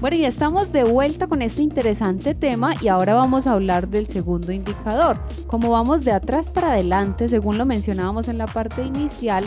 Bueno, 0.00 0.16
ya 0.16 0.28
estamos 0.28 0.72
de 0.72 0.82
vuelta 0.82 1.26
con 1.26 1.42
este 1.42 1.60
interesante 1.60 2.34
tema 2.34 2.72
y 2.80 2.88
ahora 2.88 3.12
vamos 3.12 3.46
a 3.46 3.52
hablar 3.52 3.90
del 3.90 4.06
segundo 4.06 4.50
indicador. 4.50 5.20
Como 5.46 5.70
vamos 5.70 6.06
de 6.06 6.12
atrás 6.12 6.50
para 6.50 6.72
adelante, 6.72 7.28
según 7.28 7.58
lo 7.58 7.66
mencionábamos 7.66 8.28
en 8.28 8.38
la 8.38 8.46
parte 8.46 8.82
inicial, 8.82 9.44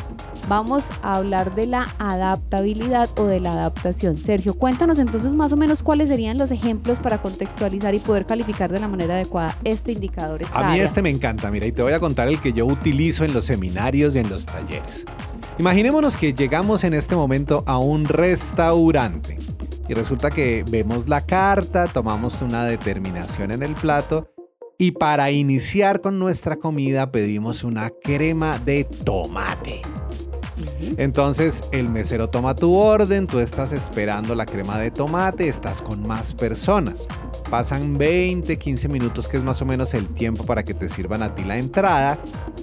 vamos 0.47 0.83
a 1.01 1.15
hablar 1.15 1.55
de 1.55 1.65
la 1.65 1.87
adaptabilidad 1.97 3.09
o 3.17 3.25
de 3.25 3.39
la 3.39 3.53
adaptación. 3.53 4.15
Sergio, 4.15 4.53
cuéntanos 4.53 4.99
entonces 4.99 5.31
más 5.31 5.51
o 5.53 5.57
menos 5.57 5.81
cuáles 5.81 6.09
serían 6.09 6.37
los 6.37 6.51
ejemplos 6.51 6.99
para 6.99 7.19
contextualizar 7.19 7.95
y 7.95 7.99
poder 7.99 8.27
calificar 8.27 8.71
de 8.71 8.79
la 8.79 8.87
manera 8.87 9.15
adecuada 9.15 9.57
este 9.63 9.93
indicador. 9.93 10.41
a 10.53 10.71
mí 10.71 10.79
este 10.79 11.01
me 11.01 11.09
encanta, 11.09 11.49
mira, 11.49 11.65
y 11.65 11.71
te 11.71 11.81
voy 11.81 11.93
a 11.93 11.99
contar 11.99 12.27
el 12.27 12.39
que 12.39 12.53
yo 12.53 12.67
utilizo 12.67 13.25
en 13.25 13.33
los 13.33 13.45
seminarios 13.45 14.15
y 14.15 14.19
en 14.19 14.29
los 14.29 14.45
talleres. 14.45 15.03
Imaginémonos 15.57 16.15
que 16.15 16.31
llegamos 16.31 16.83
en 16.83 16.93
este 16.93 17.15
momento 17.15 17.63
a 17.65 17.79
un 17.79 18.05
restaurante 18.05 19.37
y 19.87 19.93
resulta 19.93 20.31
que 20.31 20.63
vemos 20.69 21.07
la 21.07 21.25
carta, 21.25 21.87
tomamos 21.87 22.41
una 22.41 22.65
determinación 22.65 23.51
en 23.51 23.63
el 23.63 23.73
plato 23.75 24.29
y 24.77 24.91
para 24.91 25.31
iniciar 25.31 26.01
con 26.01 26.19
nuestra 26.19 26.55
comida 26.55 27.11
pedimos 27.11 27.63
una 27.63 27.89
crema 27.89 28.59
de 28.59 28.85
tomate. 28.85 29.81
Entonces 30.97 31.63
el 31.71 31.89
mesero 31.89 32.29
toma 32.29 32.55
tu 32.55 32.75
orden, 32.75 33.27
tú 33.27 33.39
estás 33.39 33.71
esperando 33.71 34.35
la 34.35 34.45
crema 34.45 34.77
de 34.77 34.91
tomate, 34.91 35.47
estás 35.47 35.81
con 35.81 36.05
más 36.05 36.33
personas. 36.33 37.07
Pasan 37.49 37.97
20, 37.97 38.57
15 38.57 38.87
minutos 38.87 39.27
que 39.27 39.37
es 39.37 39.43
más 39.43 39.61
o 39.61 39.65
menos 39.65 39.93
el 39.93 40.07
tiempo 40.07 40.45
para 40.45 40.63
que 40.63 40.73
te 40.73 40.89
sirvan 40.89 41.23
a 41.23 41.33
ti 41.35 41.43
la 41.43 41.57
entrada 41.57 42.17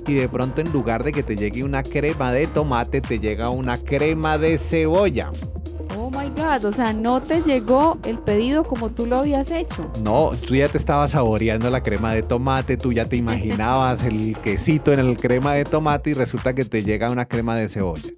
y 0.06 0.14
de 0.14 0.28
pronto 0.28 0.60
en 0.60 0.72
lugar 0.72 1.04
de 1.04 1.12
que 1.12 1.22
te 1.22 1.36
llegue 1.36 1.62
una 1.62 1.82
crema 1.82 2.32
de 2.32 2.46
tomate 2.46 3.00
te 3.00 3.18
llega 3.18 3.50
una 3.50 3.76
crema 3.76 4.38
de 4.38 4.58
cebolla. 4.58 5.30
O 6.64 6.72
sea, 6.72 6.92
no 6.92 7.22
te 7.22 7.42
llegó 7.42 7.98
el 8.04 8.18
pedido 8.18 8.64
como 8.64 8.90
tú 8.90 9.06
lo 9.06 9.18
habías 9.18 9.50
hecho. 9.50 9.90
No, 10.02 10.32
tú 10.46 10.54
ya 10.54 10.68
te 10.68 10.78
estabas 10.78 11.12
saboreando 11.12 11.70
la 11.70 11.82
crema 11.82 12.12
de 12.12 12.22
tomate, 12.22 12.76
tú 12.76 12.92
ya 12.92 13.06
te 13.06 13.16
imaginabas 13.16 14.02
el 14.02 14.36
quesito 14.38 14.92
en 14.92 15.00
el 15.00 15.16
crema 15.16 15.54
de 15.54 15.64
tomate 15.64 16.10
y 16.10 16.14
resulta 16.14 16.54
que 16.54 16.64
te 16.64 16.82
llega 16.82 17.10
una 17.10 17.26
crema 17.26 17.56
de 17.56 17.68
cebolla. 17.68 18.10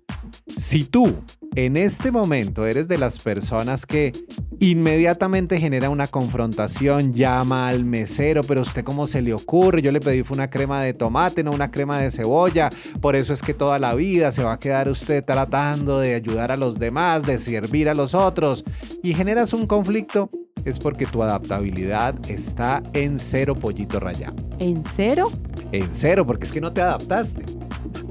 Si 0.57 0.85
tú 0.85 1.15
en 1.55 1.77
este 1.77 2.11
momento 2.11 2.67
eres 2.67 2.89
de 2.89 2.97
las 2.99 3.19
personas 3.19 3.85
que 3.85 4.13
inmediatamente 4.59 5.59
genera 5.59 5.91
una 5.91 6.07
confrontación, 6.07 7.13
llama 7.13 7.69
al 7.69 7.85
mesero, 7.85 8.43
pero 8.43 8.63
usted 8.63 8.85
cómo 8.85 9.07
se 9.07 9.21
le 9.21 9.35
ocurre, 9.35 9.83
yo 9.83 9.93
le 9.93 10.01
pedí 10.01 10.23
fue 10.23 10.37
una 10.37 10.49
crema 10.49 10.83
de 10.83 10.95
tomate, 10.95 11.43
no 11.43 11.51
una 11.51 11.71
crema 11.71 11.99
de 11.99 12.11
cebolla, 12.11 12.71
por 13.01 13.17
eso 13.17 13.33
es 13.33 13.43
que 13.43 13.55
toda 13.55 13.79
la 13.79 13.95
vida 13.95 14.33
se 14.33 14.45
va 14.45 14.55
a 14.55 14.59
quedar 14.59 14.89
usted 14.89 15.25
tratando 15.25 15.99
de 15.99 16.15
ayudar 16.15 16.53
a 16.53 16.57
los 16.57 16.79
demás, 16.79 17.27
de 17.27 17.39
servir 17.39 17.89
a 17.89 17.95
los 17.95 18.15
otros 18.15 18.65
y 19.03 19.15
generas 19.15 19.53
un 19.53 19.67
conflicto, 19.67 20.31
es 20.65 20.79
porque 20.79 21.07
tu 21.07 21.23
adaptabilidad 21.23 22.15
está 22.31 22.83
en 22.93 23.19
cero 23.19 23.55
pollito 23.55 24.01
rayado. 24.01 24.37
¿En 24.59 24.85
cero? 24.85 25.31
En 25.73 25.89
cero, 25.93 26.25
porque 26.25 26.47
es 26.47 26.53
que 26.53 26.61
no 26.61 26.73
te 26.73 26.81
adaptaste. 26.81 27.45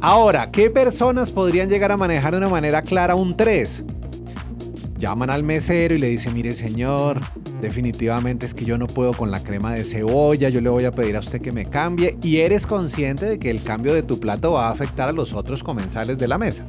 Ahora, 0.04 0.50
¿qué 0.52 0.72
personas 0.72 1.30
podrían 1.30 1.70
llegar 1.70 1.92
a 1.92 1.98
manejar 1.98 2.32
de 2.32 2.40
una 2.40 2.50
manera 2.50 2.82
clara 2.82 3.14
un 3.14 3.38
3? 3.38 3.86
Llaman 4.98 5.30
al 5.30 5.44
mesero 5.44 5.94
y 5.94 6.00
le 6.00 6.08
dicen, 6.08 6.34
mire 6.34 6.54
señor, 6.54 7.20
definitivamente 7.62 8.48
es 8.48 8.56
que 8.56 8.66
yo 8.66 8.80
no 8.80 8.88
puedo 8.88 9.14
con 9.14 9.30
la 9.30 9.44
crema 9.44 9.74
de 9.74 9.84
cebolla, 9.84 10.50
yo 10.50 10.60
le 10.60 10.72
voy 10.72 10.86
a 10.86 10.92
pedir 10.92 11.18
a 11.18 11.20
usted 11.20 11.40
que 11.40 11.52
me 11.52 11.68
cambie 11.68 12.18
y 12.24 12.38
eres 12.38 12.66
consciente 12.66 13.28
de 13.28 13.38
que 13.38 13.52
el 13.52 13.62
cambio 13.62 13.94
de 13.94 14.02
tu 14.02 14.20
plato 14.20 14.54
va 14.54 14.70
a 14.70 14.72
afectar 14.72 15.10
a 15.10 15.12
los 15.12 15.34
otros 15.34 15.64
comensales 15.64 16.18
de 16.18 16.28
la 16.28 16.40
mesa. 16.40 16.64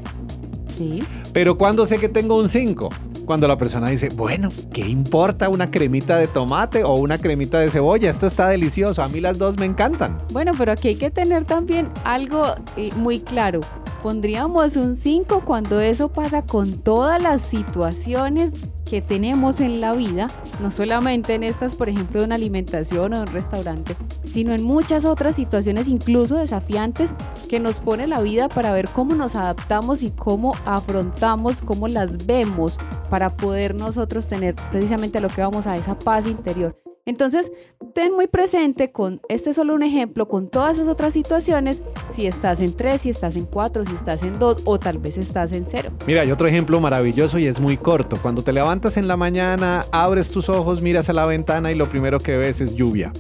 Sí. 0.77 1.03
Pero 1.33 1.59
cuando 1.59 1.87
sé 1.87 1.99
que 1.99 2.09
tengo 2.09 2.39
un 2.39 2.49
5, 2.49 2.89
cuando 3.25 3.49
la 3.49 3.57
persona 3.57 3.89
dice, 3.89 4.09
bueno, 4.11 4.49
¿qué 4.73 4.83
importa 4.83 5.49
una 5.49 5.71
cremita 5.71 6.19
de 6.19 6.29
tomate 6.29 6.85
o 6.85 6.95
una 6.95 7.19
cremita 7.19 7.59
de 7.59 7.71
cebolla? 7.71 8.11
Esto 8.11 8.27
está 8.27 8.49
delicioso, 8.49 9.03
a 9.03 9.09
mí 9.09 9.21
las 9.21 9.39
dos 9.39 9.59
me 9.59 9.67
encantan. 9.67 10.19
Bueno, 10.33 10.53
pero 10.57 10.73
aquí 10.73 10.89
hay 10.89 10.97
que 10.97 11.11
tener 11.11 11.45
también 11.45 11.89
algo 12.05 12.55
eh, 12.77 12.91
muy 12.97 13.21
claro. 13.21 13.61
Pondríamos 14.03 14.77
un 14.77 14.97
5 14.97 15.43
cuando 15.45 15.81
eso 15.81 16.09
pasa 16.09 16.43
con 16.43 16.73
todas 16.73 17.23
las 17.23 17.43
situaciones 17.43 18.55
que 18.93 19.01
tenemos 19.01 19.61
en 19.61 19.81
la 19.81 19.95
vida, 19.95 20.29
no 20.61 20.71
solamente 20.71 21.33
en 21.33 21.45
estas, 21.45 21.77
por 21.77 21.89
ejemplo, 21.89 22.21
de 22.21 22.27
una 22.27 22.35
alimentación 22.35 23.15
o 23.15 23.17
de 23.17 23.23
un 23.23 23.33
restaurante, 23.33 23.97
sino 24.23 24.53
en 24.53 24.63
muchas 24.63 25.07
otras 25.07 25.35
situaciones, 25.35 25.89
incluso 25.89 26.37
desafiantes, 26.37 27.15
que 27.49 27.59
nos 27.59 27.81
pone 27.81 28.07
la 28.07 28.21
vida 28.21 28.51
para 28.51 28.71
ver 28.75 28.91
cómo 28.91 29.15
nos 29.15 29.35
adaptamos 29.35 30.03
y 30.03 30.11
cómo 30.11 30.55
afrontamos, 30.67 31.63
cómo 31.63 31.89
las 31.89 32.27
vemos, 32.27 32.79
para 33.09 33.31
poder 33.31 33.75
nosotros 33.75 34.29
tener 34.29 34.57
precisamente 34.71 35.21
lo 35.21 35.29
que 35.29 35.41
vamos 35.41 35.67
a 35.67 35.79
esa 35.79 35.99
paz 35.99 36.27
interior. 36.27 36.79
Entonces, 37.05 37.51
ten 37.95 38.13
muy 38.13 38.29
presente 38.29 38.93
con, 38.93 39.21
este 39.29 39.51
es 39.51 39.57
solo 39.57 39.75
un 39.75 39.83
ejemplo, 39.83 40.29
con 40.29 40.49
todas 40.49 40.77
esas 40.77 40.87
otras 40.87 41.13
situaciones, 41.13 41.83
si 42.11 42.29
estás 42.29 42.61
en 42.61 42.77
3, 42.77 43.01
si 43.01 43.11
estás 43.11 43.35
en 43.35 43.45
4, 43.45 43.85
si 43.87 43.95
estás 43.97 44.23
en 44.23 44.39
2 44.39 44.63
o 44.65 44.79
tal 44.79 44.99
vez 44.99 45.19
estás 45.19 45.51
en 45.51 45.65
0. 45.67 45.91
Mira, 46.07 46.23
hay 46.23 46.31
otro 46.31 46.47
ejemplo 46.47 46.79
maravilloso 46.79 47.41
y 47.41 47.49
es 47.49 47.59
muy 47.59 47.77
corto. 47.77 48.23
Cuando 48.23 48.45
te 48.45 48.53
levantas 48.53 48.97
en 48.97 49.09
la 49.09 49.17
mañana, 49.17 49.85
abres 49.91 50.31
tus 50.31 50.49
ojos, 50.49 50.81
miras 50.81 51.09
a 51.09 51.13
la 51.13 51.27
ventana 51.27 51.73
y 51.73 51.75
lo 51.75 51.89
primero 51.89 52.21
que 52.21 52.37
ves 52.37 52.61
es 52.61 52.77
lluvia. 52.77 53.13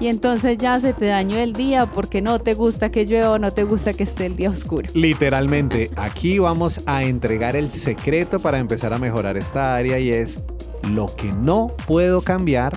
Y 0.00 0.08
entonces 0.08 0.56
ya 0.58 0.80
se 0.80 0.92
te 0.92 1.06
dañó 1.06 1.38
el 1.38 1.52
día 1.52 1.86
porque 1.86 2.20
no 2.20 2.38
te 2.40 2.54
gusta 2.54 2.88
que 2.88 3.04
llueva 3.04 3.30
o 3.30 3.38
no 3.38 3.52
te 3.52 3.64
gusta 3.64 3.92
que 3.92 4.02
esté 4.04 4.26
el 4.26 4.36
día 4.36 4.50
oscuro. 4.50 4.88
Literalmente, 4.94 5.90
aquí 5.96 6.38
vamos 6.38 6.82
a 6.86 7.04
entregar 7.04 7.54
el 7.54 7.68
secreto 7.68 8.38
para 8.38 8.58
empezar 8.58 8.92
a 8.92 8.98
mejorar 8.98 9.36
esta 9.36 9.76
área 9.76 9.98
y 9.98 10.10
es 10.10 10.42
lo 10.90 11.06
que 11.06 11.32
no 11.32 11.68
puedo 11.86 12.20
cambiar, 12.20 12.72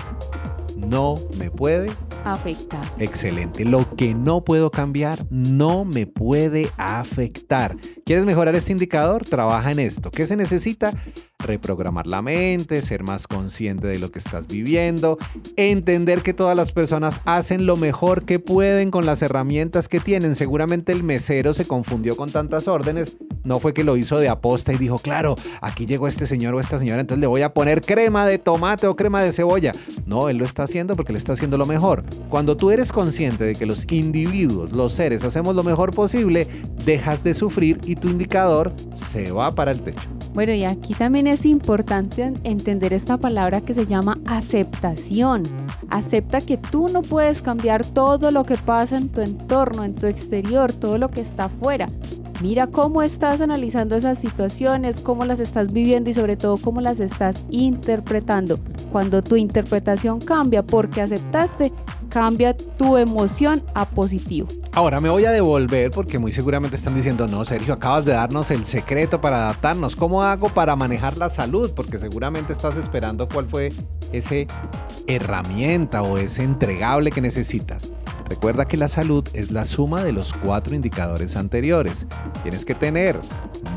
no 0.77 1.15
me 1.39 1.49
puede 1.51 1.91
afectar. 2.23 2.81
Excelente. 2.99 3.65
Lo 3.65 3.89
que 3.95 4.13
no 4.13 4.43
puedo 4.43 4.71
cambiar 4.71 5.17
no 5.29 5.85
me 5.85 6.07
puede 6.07 6.69
afectar. 6.77 7.75
¿Quieres 8.05 8.25
mejorar 8.25 8.55
este 8.55 8.71
indicador? 8.71 9.23
Trabaja 9.25 9.71
en 9.71 9.79
esto. 9.79 10.11
¿Qué 10.11 10.27
se 10.27 10.35
necesita? 10.35 10.93
Reprogramar 11.39 12.07
la 12.07 12.21
mente, 12.21 12.81
ser 12.81 13.03
más 13.03 13.27
consciente 13.27 13.87
de 13.87 13.99
lo 13.99 14.11
que 14.11 14.19
estás 14.19 14.47
viviendo, 14.47 15.17
entender 15.55 16.21
que 16.23 16.33
todas 16.33 16.57
las 16.57 16.71
personas 16.71 17.21
hacen 17.25 17.65
lo 17.65 17.75
mejor 17.75 18.25
que 18.25 18.39
pueden 18.39 18.91
con 18.91 19.05
las 19.05 19.21
herramientas 19.21 19.87
que 19.87 19.99
tienen. 19.99 20.35
Seguramente 20.35 20.91
el 20.91 21.03
mesero 21.03 21.53
se 21.53 21.65
confundió 21.65 22.15
con 22.15 22.31
tantas 22.31 22.67
órdenes, 22.67 23.17
no 23.43 23.59
fue 23.59 23.73
que 23.73 23.83
lo 23.83 23.97
hizo 23.97 24.19
de 24.19 24.29
aposta 24.29 24.73
y 24.73 24.77
dijo, 24.77 24.97
claro, 24.97 25.35
aquí 25.61 25.85
llegó 25.85 26.07
este 26.07 26.25
señor 26.25 26.55
o 26.55 26.59
esta 26.59 26.79
señora, 26.79 27.01
entonces 27.01 27.21
le 27.21 27.27
voy 27.27 27.43
a 27.43 27.53
poner 27.53 27.81
crema 27.81 28.25
de 28.25 28.39
tomate 28.39 28.87
o 28.87 28.95
crema 28.95 29.21
de 29.21 29.31
cebolla. 29.31 29.71
No, 30.05 30.29
él 30.29 30.37
lo 30.37 30.45
está 30.45 30.63
haciendo 30.63 30.95
porque 30.95 31.13
le 31.13 31.19
está 31.19 31.33
haciendo 31.33 31.57
lo 31.57 31.65
mejor. 31.65 32.03
Cuando 32.29 32.57
tú 32.57 32.71
eres 32.71 32.91
consciente 32.91 33.43
de 33.43 33.55
que 33.55 33.65
los 33.65 33.85
individuos, 33.91 34.71
los 34.71 34.93
seres, 34.93 35.23
hacemos 35.23 35.55
lo 35.55 35.63
mejor 35.63 35.93
posible, 35.93 36.47
dejas 36.85 37.23
de 37.23 37.33
sufrir 37.33 37.79
y 37.85 37.95
tu 37.95 38.09
indicador 38.09 38.73
se 38.93 39.31
va 39.31 39.51
para 39.51 39.71
el 39.71 39.81
techo. 39.81 40.09
Bueno, 40.33 40.53
y 40.53 40.65
aquí 40.65 40.93
también 40.93 41.26
es 41.27 41.45
importante 41.45 42.33
entender 42.43 42.93
esta 42.93 43.17
palabra 43.17 43.61
que 43.61 43.73
se 43.73 43.85
llama 43.85 44.17
aceptación. 44.25 45.43
Acepta 45.89 46.41
que 46.41 46.57
tú 46.57 46.87
no 46.87 47.01
puedes 47.01 47.41
cambiar 47.41 47.85
todo 47.85 48.31
lo 48.31 48.43
que 48.43 48.57
pasa 48.57 48.97
en 48.97 49.09
tu 49.09 49.21
entorno, 49.21 49.83
en 49.83 49.95
tu 49.95 50.07
exterior, 50.07 50.73
todo 50.73 50.97
lo 50.97 51.09
que 51.09 51.21
está 51.21 51.45
afuera. 51.45 51.87
Mira 52.39 52.67
cómo 52.67 53.01
estás 53.01 53.41
analizando 53.41 53.95
esas 53.95 54.19
situaciones, 54.19 54.99
cómo 55.01 55.25
las 55.25 55.39
estás 55.39 55.73
viviendo 55.73 56.11
y 56.11 56.13
sobre 56.13 56.37
todo 56.37 56.57
cómo 56.57 56.81
las 56.81 56.99
estás 56.99 57.45
interpretando. 57.49 58.59
Cuando 58.91 59.23
tu 59.23 59.37
interpretación 59.37 60.19
cambia 60.19 60.61
porque 60.61 61.01
aceptaste, 61.01 61.73
cambia 62.09 62.55
tu 62.55 62.95
emoción 62.97 63.63
a 63.73 63.89
positivo. 63.89 64.47
Ahora 64.73 65.01
me 65.01 65.09
voy 65.09 65.25
a 65.25 65.31
devolver 65.31 65.89
porque 65.89 66.19
muy 66.19 66.31
seguramente 66.31 66.75
están 66.75 66.93
diciendo, 66.93 67.25
no, 67.27 67.43
Sergio, 67.43 67.73
acabas 67.73 68.05
de 68.05 68.11
darnos 68.11 68.51
el 68.51 68.67
secreto 68.67 69.19
para 69.19 69.37
adaptarnos. 69.37 69.95
¿Cómo 69.95 70.21
hago 70.21 70.49
para 70.49 70.75
manejar 70.75 71.17
la 71.17 71.31
salud? 71.31 71.71
Porque 71.75 71.97
seguramente 71.97 72.53
estás 72.53 72.77
esperando 72.77 73.27
cuál 73.27 73.47
fue 73.47 73.69
ese 74.11 74.45
herramienta 75.07 76.03
o 76.03 76.19
ese 76.19 76.43
entregable 76.43 77.11
que 77.11 77.21
necesitas. 77.21 77.91
Recuerda 78.29 78.65
que 78.65 78.75
la 78.75 78.89
salud 78.89 79.25
es 79.33 79.51
la 79.51 79.63
suma 79.63 80.03
de 80.03 80.11
los 80.11 80.33
cuatro 80.33 80.75
indicadores 80.75 81.37
anteriores. 81.37 82.07
Tienes 82.43 82.65
que 82.65 82.75
tener 82.75 83.19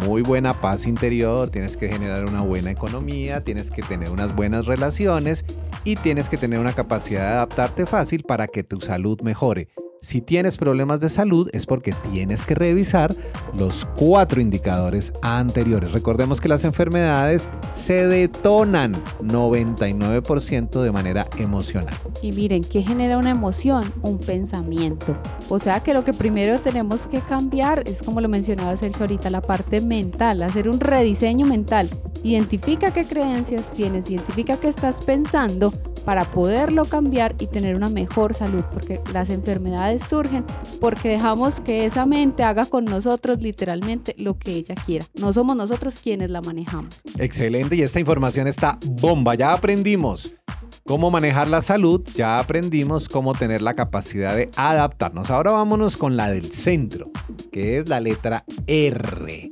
muy 0.07 0.23
buena 0.23 0.61
paz 0.61 0.87
interior, 0.87 1.51
tienes 1.51 1.77
que 1.77 1.89
generar 1.89 2.25
una 2.25 2.43
buena 2.43 2.71
economía, 2.71 3.43
tienes 3.43 3.71
que 3.71 3.83
tener 3.83 4.11
unas 4.11 4.35
buenas 4.35 4.67
relaciones 4.67 5.45
y 5.85 5.97
tienes 5.97 6.29
que 6.29 6.37
tener 6.37 6.59
una 6.59 6.73
capacidad 6.73 7.23
de 7.23 7.35
adaptarte 7.35 7.87
fácil 7.87 8.23
para 8.23 8.47
que 8.47 8.63
tu 8.63 8.81
salud 8.81 9.21
mejore. 9.23 9.69
Si 10.03 10.23
tienes 10.23 10.57
problemas 10.57 11.01
de 11.01 11.11
salud 11.11 11.51
es 11.53 11.67
porque 11.67 11.95
tienes 12.11 12.47
que 12.47 12.55
revisar 12.55 13.15
los 13.59 13.87
cuatro 13.97 14.41
indicadores 14.41 15.13
anteriores. 15.21 15.93
Recordemos 15.93 16.41
que 16.41 16.49
las 16.49 16.65
enfermedades 16.65 17.51
se 17.73 18.07
detonan 18.07 18.95
99% 19.21 20.81
de 20.81 20.91
manera 20.91 21.27
emocional. 21.37 21.93
Y 22.23 22.33
miren, 22.33 22.65
¿qué 22.65 22.83
genera 22.83 23.19
una 23.19 23.29
emoción? 23.29 23.93
Un 24.01 24.19
pensamiento. 24.19 25.15
O 25.51 25.59
sea 25.59 25.81
que 25.81 25.93
lo 25.93 26.03
que 26.03 26.15
primero 26.15 26.61
tenemos 26.61 27.07
que 27.07 27.21
cambiar 27.21 27.83
es, 27.87 28.01
como 28.01 28.23
lo 28.23 28.29
mencionaba 28.31 28.75
Sergio 28.79 29.03
ahorita, 29.03 29.29
la 29.29 29.43
parte 29.43 29.83
mental, 29.83 30.43
hacer 30.43 30.71
un 30.71 30.81
rediseño 30.81 31.45
mental. 31.45 31.91
Identifica 32.23 32.91
qué 32.91 33.05
creencias 33.05 33.71
tienes, 33.73 34.11
identifica 34.11 34.57
qué 34.57 34.69
estás 34.69 35.03
pensando 35.03 35.73
para 36.05 36.25
poderlo 36.25 36.85
cambiar 36.87 37.35
y 37.39 37.47
tener 37.47 37.77
una 37.77 37.89
mejor 37.89 38.35
salud, 38.35 38.65
porque 38.73 39.01
las 39.13 39.31
enfermedades 39.31 39.90
surgen 39.99 40.45
porque 40.81 41.09
dejamos 41.09 41.61
que 41.61 41.85
esa 41.85 42.07
mente 42.07 42.45
haga 42.45 42.67
con 42.67 42.85
nosotros 42.85 43.41
literalmente 43.41 44.15
lo 44.19 44.39
que 44.39 44.53
ella 44.53 44.75
quiera. 44.75 45.05
No 45.21 45.33
somos 45.33 45.57
nosotros 45.57 45.99
quienes 46.03 46.31
la 46.31 46.41
manejamos. 46.41 47.03
Excelente, 47.19 47.77
y 47.77 47.83
esta 47.83 47.99
información 47.99 48.47
está 48.47 48.79
bomba, 49.01 49.35
ya 49.35 49.53
aprendimos 49.53 50.37
cómo 50.85 51.11
manejar 51.11 51.49
la 51.49 51.63
salud, 51.63 52.03
ya 52.15 52.39
aprendimos 52.39 53.09
cómo 53.09 53.35
tener 53.35 53.63
la 53.63 53.75
capacidad 53.75 54.35
de 54.37 54.51
adaptarnos. 54.57 55.31
Ahora 55.31 55.53
vámonos 55.53 55.97
con 55.97 56.17
la 56.17 56.31
del 56.31 56.53
centro, 56.53 57.11
que 57.53 57.79
es 57.79 57.89
la 57.89 58.01
letra 58.01 58.45
R. 58.67 59.51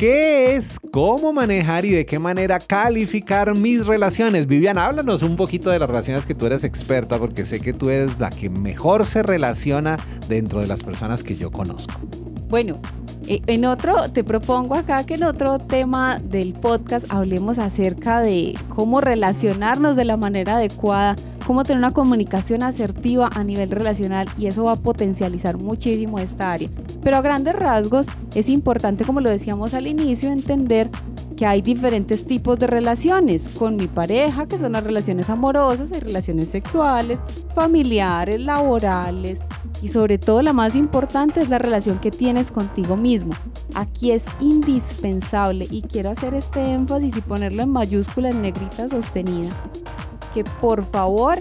¿Qué 0.00 0.56
es? 0.56 0.80
¿Cómo 0.94 1.30
manejar 1.30 1.84
y 1.84 1.90
de 1.90 2.06
qué 2.06 2.18
manera 2.18 2.58
calificar 2.58 3.54
mis 3.54 3.84
relaciones? 3.84 4.46
Vivian, 4.46 4.78
háblanos 4.78 5.20
un 5.20 5.36
poquito 5.36 5.68
de 5.68 5.78
las 5.78 5.90
relaciones 5.90 6.24
que 6.24 6.34
tú 6.34 6.46
eres 6.46 6.64
experta, 6.64 7.18
porque 7.18 7.44
sé 7.44 7.60
que 7.60 7.74
tú 7.74 7.90
eres 7.90 8.18
la 8.18 8.30
que 8.30 8.48
mejor 8.48 9.04
se 9.04 9.22
relaciona 9.22 9.98
dentro 10.26 10.62
de 10.62 10.68
las 10.68 10.82
personas 10.82 11.22
que 11.22 11.34
yo 11.34 11.50
conozco. 11.50 11.92
Bueno, 12.48 12.80
en 13.30 13.64
otro, 13.64 14.10
te 14.10 14.24
propongo 14.24 14.74
acá 14.74 15.04
que 15.04 15.14
en 15.14 15.22
otro 15.22 15.60
tema 15.60 16.18
del 16.18 16.52
podcast 16.52 17.12
hablemos 17.12 17.60
acerca 17.60 18.20
de 18.20 18.58
cómo 18.68 19.00
relacionarnos 19.00 19.94
de 19.94 20.04
la 20.04 20.16
manera 20.16 20.56
adecuada, 20.56 21.14
cómo 21.46 21.62
tener 21.62 21.78
una 21.78 21.92
comunicación 21.92 22.64
asertiva 22.64 23.30
a 23.32 23.44
nivel 23.44 23.70
relacional 23.70 24.28
y 24.36 24.48
eso 24.48 24.64
va 24.64 24.72
a 24.72 24.76
potencializar 24.76 25.58
muchísimo 25.58 26.18
esta 26.18 26.50
área. 26.50 26.68
Pero 27.04 27.18
a 27.18 27.22
grandes 27.22 27.54
rasgos 27.54 28.06
es 28.34 28.48
importante, 28.48 29.04
como 29.04 29.20
lo 29.20 29.30
decíamos 29.30 29.74
al 29.74 29.86
inicio, 29.86 30.32
entender 30.32 30.90
que 31.40 31.46
hay 31.46 31.62
diferentes 31.62 32.26
tipos 32.26 32.58
de 32.58 32.66
relaciones 32.66 33.48
con 33.48 33.76
mi 33.76 33.86
pareja, 33.86 34.46
que 34.46 34.58
son 34.58 34.72
las 34.72 34.84
relaciones 34.84 35.30
amorosas, 35.30 35.90
hay 35.90 36.00
relaciones 36.00 36.50
sexuales, 36.50 37.22
familiares, 37.54 38.38
laborales, 38.38 39.40
y 39.80 39.88
sobre 39.88 40.18
todo 40.18 40.42
la 40.42 40.52
más 40.52 40.76
importante 40.76 41.40
es 41.40 41.48
la 41.48 41.58
relación 41.58 41.98
que 41.98 42.10
tienes 42.10 42.50
contigo 42.50 42.94
mismo. 42.94 43.32
Aquí 43.74 44.10
es 44.10 44.26
indispensable 44.38 45.66
y 45.70 45.80
quiero 45.80 46.10
hacer 46.10 46.34
este 46.34 46.60
énfasis 46.60 47.16
y 47.16 47.22
ponerlo 47.22 47.62
en 47.62 47.70
mayúscula 47.70 48.28
en 48.28 48.42
negrita 48.42 48.86
sostenida. 48.86 49.48
Que 50.34 50.44
por 50.44 50.84
favor 50.84 51.38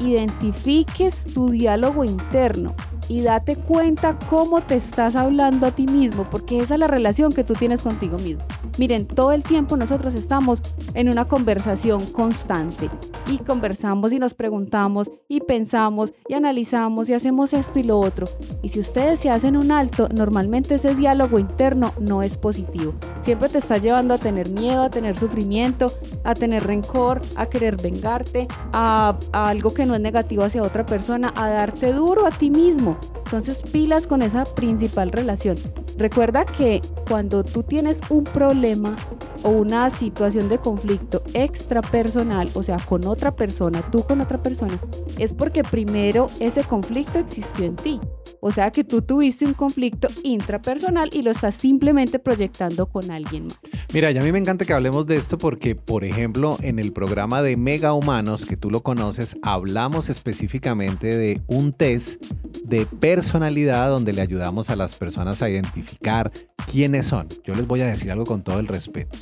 identifiques 0.00 1.26
tu 1.34 1.50
diálogo 1.50 2.02
interno 2.02 2.74
y 3.08 3.22
date 3.22 3.56
cuenta 3.56 4.18
cómo 4.30 4.60
te 4.60 4.76
estás 4.76 5.16
hablando 5.16 5.66
a 5.66 5.70
ti 5.72 5.86
mismo, 5.86 6.24
porque 6.24 6.60
esa 6.60 6.74
es 6.74 6.80
la 6.80 6.86
relación 6.86 7.32
que 7.32 7.44
tú 7.44 7.54
tienes 7.54 7.82
contigo 7.82 8.18
mismo. 8.18 8.44
Miren, 8.78 9.06
todo 9.06 9.32
el 9.32 9.42
tiempo 9.42 9.76
nosotros 9.76 10.14
estamos 10.14 10.62
en 10.94 11.08
una 11.08 11.24
conversación 11.24 12.04
constante 12.06 12.90
y 13.26 13.38
conversamos 13.38 14.12
y 14.12 14.18
nos 14.18 14.34
preguntamos 14.34 15.10
y 15.28 15.40
pensamos 15.40 16.12
y 16.28 16.34
analizamos 16.34 17.08
y 17.08 17.14
hacemos 17.14 17.52
esto 17.52 17.78
y 17.78 17.82
lo 17.84 17.98
otro. 17.98 18.26
Y 18.62 18.70
si 18.70 18.80
ustedes 18.80 19.20
se 19.20 19.30
hacen 19.30 19.56
un 19.56 19.72
alto, 19.72 20.08
normalmente 20.08 20.76
ese 20.76 20.94
diálogo 20.94 21.38
interno 21.38 21.92
no 22.00 22.22
es 22.22 22.38
positivo. 22.38 22.92
Siempre 23.22 23.48
te 23.48 23.58
está 23.58 23.78
llevando 23.78 24.14
a 24.14 24.18
tener 24.18 24.50
miedo, 24.50 24.82
a 24.82 24.90
tener 24.90 25.18
sufrimiento, 25.18 25.92
a 26.24 26.34
tener 26.34 26.64
rencor, 26.64 27.20
a 27.36 27.46
querer 27.46 27.80
vengarte, 27.80 28.48
a, 28.72 29.16
algo 29.32 29.74
que 29.74 29.86
no 29.86 29.94
es 29.94 30.00
negativo 30.00 30.44
hacia 30.44 30.62
otra 30.62 30.86
persona, 30.86 31.32
a 31.36 31.48
darte 31.48 31.92
duro 31.92 32.26
a 32.26 32.30
ti 32.30 32.50
mismo. 32.50 32.98
Entonces 33.24 33.62
pilas 33.62 34.06
con 34.06 34.22
esa 34.22 34.44
principal 34.44 35.10
relación. 35.10 35.56
Recuerda 35.96 36.44
que 36.44 36.80
cuando 37.08 37.44
tú 37.44 37.62
tienes 37.62 38.00
un 38.10 38.24
problema 38.24 38.96
o 39.42 39.50
una 39.50 39.90
situación 39.90 40.48
de 40.48 40.58
conflicto 40.58 41.22
extrapersonal, 41.34 42.50
o 42.54 42.62
sea, 42.62 42.78
con 42.78 43.06
otra 43.06 43.36
persona, 43.36 43.82
tú 43.92 44.02
con 44.02 44.20
otra 44.20 44.42
persona, 44.42 44.78
es 45.18 45.32
porque 45.32 45.62
primero 45.62 46.26
ese 46.40 46.64
conflicto 46.64 47.18
existió 47.18 47.64
en 47.64 47.76
ti. 47.76 48.00
O 48.46 48.50
sea 48.50 48.70
que 48.70 48.84
tú 48.84 49.00
tuviste 49.00 49.46
un 49.46 49.54
conflicto 49.54 50.06
intrapersonal 50.22 51.08
y 51.14 51.22
lo 51.22 51.30
estás 51.30 51.54
simplemente 51.54 52.18
proyectando 52.18 52.84
con 52.84 53.10
alguien 53.10 53.46
más. 53.46 53.58
Mira, 53.94 54.10
y 54.10 54.18
a 54.18 54.20
mí 54.20 54.32
me 54.32 54.38
encanta 54.38 54.66
que 54.66 54.74
hablemos 54.74 55.06
de 55.06 55.16
esto 55.16 55.38
porque, 55.38 55.74
por 55.74 56.04
ejemplo, 56.04 56.58
en 56.60 56.78
el 56.78 56.92
programa 56.92 57.40
de 57.40 57.56
Mega 57.56 57.94
Humanos, 57.94 58.44
que 58.44 58.58
tú 58.58 58.70
lo 58.70 58.82
conoces, 58.82 59.38
hablamos 59.40 60.10
específicamente 60.10 61.16
de 61.16 61.40
un 61.46 61.72
test 61.72 62.22
de 62.66 62.84
personalidad 62.84 63.88
donde 63.88 64.12
le 64.12 64.20
ayudamos 64.20 64.68
a 64.68 64.76
las 64.76 64.94
personas 64.96 65.40
a 65.40 65.48
identificar 65.48 66.30
quiénes 66.70 67.06
son. 67.06 67.28
Yo 67.44 67.54
les 67.54 67.66
voy 67.66 67.80
a 67.80 67.86
decir 67.86 68.10
algo 68.10 68.26
con 68.26 68.44
todo 68.44 68.58
el 68.60 68.68
respeto. 68.68 69.16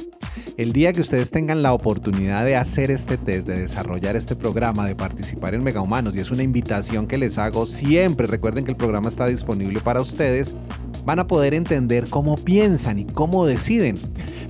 El 0.56 0.72
día 0.72 0.92
que 0.92 1.00
ustedes 1.00 1.30
tengan 1.30 1.62
la 1.62 1.72
oportunidad 1.72 2.44
de 2.44 2.56
hacer 2.56 2.90
este 2.90 3.16
test, 3.16 3.46
de 3.46 3.60
desarrollar 3.60 4.16
este 4.16 4.36
programa, 4.36 4.86
de 4.86 4.94
participar 4.94 5.54
en 5.54 5.64
Mega 5.64 5.80
Humanos, 5.80 6.14
y 6.16 6.20
es 6.20 6.30
una 6.30 6.42
invitación 6.42 7.06
que 7.06 7.18
les 7.18 7.38
hago 7.38 7.66
siempre, 7.66 8.26
recuerden 8.26 8.64
que 8.64 8.70
el 8.70 8.76
programa 8.76 9.08
está 9.08 9.26
disponible 9.26 9.80
para 9.80 10.00
ustedes, 10.00 10.54
van 11.04 11.18
a 11.18 11.26
poder 11.26 11.54
entender 11.54 12.08
cómo 12.08 12.36
piensan 12.36 12.98
y 12.98 13.04
cómo 13.04 13.46
deciden. 13.46 13.96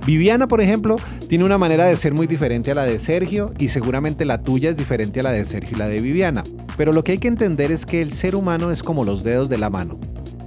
Viviana, 0.05 0.47
por 0.47 0.61
ejemplo, 0.61 0.97
tiene 1.29 1.45
una 1.45 1.57
manera 1.57 1.85
de 1.85 1.95
ser 1.95 2.13
muy 2.13 2.27
diferente 2.27 2.71
a 2.71 2.75
la 2.75 2.83
de 2.83 2.99
Sergio 2.99 3.49
y 3.57 3.69
seguramente 3.69 4.25
la 4.25 4.41
tuya 4.41 4.69
es 4.69 4.77
diferente 4.77 5.21
a 5.21 5.23
la 5.23 5.31
de 5.31 5.45
Sergio 5.45 5.77
y 5.77 5.79
la 5.79 5.87
de 5.87 6.01
Viviana. 6.01 6.43
Pero 6.77 6.91
lo 6.91 7.03
que 7.03 7.13
hay 7.13 7.17
que 7.19 7.29
entender 7.29 7.71
es 7.71 7.85
que 7.85 8.01
el 8.01 8.11
ser 8.11 8.35
humano 8.35 8.71
es 8.71 8.83
como 8.83 9.05
los 9.05 9.23
dedos 9.23 9.49
de 9.49 9.57
la 9.57 9.69
mano. 9.69 9.97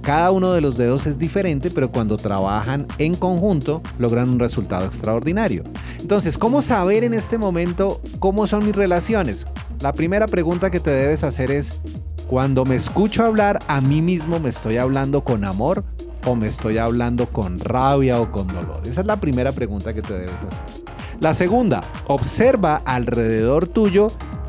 Cada 0.07 0.31
uno 0.31 0.53
de 0.53 0.61
los 0.61 0.77
dedos 0.77 1.05
es 1.05 1.19
diferente, 1.19 1.69
pero 1.69 1.91
cuando 1.91 2.15
trabajan 2.15 2.87
en 2.97 3.13
conjunto 3.13 3.81
logran 3.99 4.29
un 4.29 4.39
resultado 4.39 4.85
extraordinario. 4.85 5.65
Entonces, 5.99 6.37
¿cómo 6.37 6.61
saber 6.61 7.03
en 7.03 7.13
este 7.13 7.37
momento 7.37 7.99
cómo 8.19 8.47
son 8.47 8.65
mis 8.65 8.73
relaciones? 8.73 9.45
La 9.81 9.91
primera 9.91 10.25
pregunta 10.25 10.71
que 10.71 10.79
te 10.79 10.91
debes 10.91 11.25
hacer 11.25 11.51
es, 11.51 11.81
cuando 12.25 12.63
me 12.63 12.75
escucho 12.75 13.25
hablar 13.25 13.59
a 13.67 13.81
mí 13.81 14.01
mismo, 14.01 14.39
¿me 14.39 14.47
estoy 14.47 14.77
hablando 14.77 15.25
con 15.25 15.43
amor 15.43 15.83
o 16.25 16.35
me 16.35 16.47
estoy 16.47 16.77
hablando 16.77 17.29
con 17.29 17.59
rabia 17.59 18.21
o 18.21 18.31
con 18.31 18.47
dolor? 18.47 18.83
Esa 18.85 19.01
es 19.01 19.07
la 19.07 19.19
primera 19.19 19.51
pregunta 19.51 19.93
que 19.93 20.01
te 20.01 20.13
debes 20.13 20.35
hacer. 20.35 20.85
La 21.19 21.33
segunda, 21.33 21.83
observa 22.07 22.77
alrededor 22.85 23.67
tuyo 23.67 24.07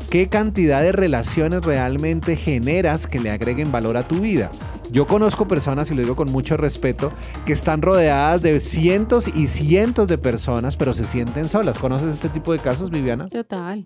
qué 0.09 0.27
cantidad 0.27 0.81
de 0.81 0.91
relaciones 0.91 1.63
realmente 1.63 2.35
generas 2.35 3.07
que 3.07 3.19
le 3.19 3.29
agreguen 3.31 3.71
valor 3.71 3.97
a 3.97 4.07
tu 4.07 4.19
vida. 4.19 4.49
Yo 4.91 5.05
conozco 5.05 5.47
personas, 5.47 5.91
y 5.91 5.95
lo 5.95 6.01
digo 6.01 6.15
con 6.15 6.31
mucho 6.31 6.57
respeto, 6.57 7.11
que 7.45 7.53
están 7.53 7.81
rodeadas 7.81 8.41
de 8.41 8.59
cientos 8.59 9.27
y 9.27 9.47
cientos 9.47 10.07
de 10.07 10.17
personas, 10.17 10.75
pero 10.77 10.93
se 10.93 11.05
sienten 11.05 11.47
solas. 11.47 11.77
¿Conoces 11.77 12.15
este 12.15 12.29
tipo 12.29 12.51
de 12.53 12.59
casos, 12.59 12.89
Viviana? 12.89 13.29
Total. 13.29 13.85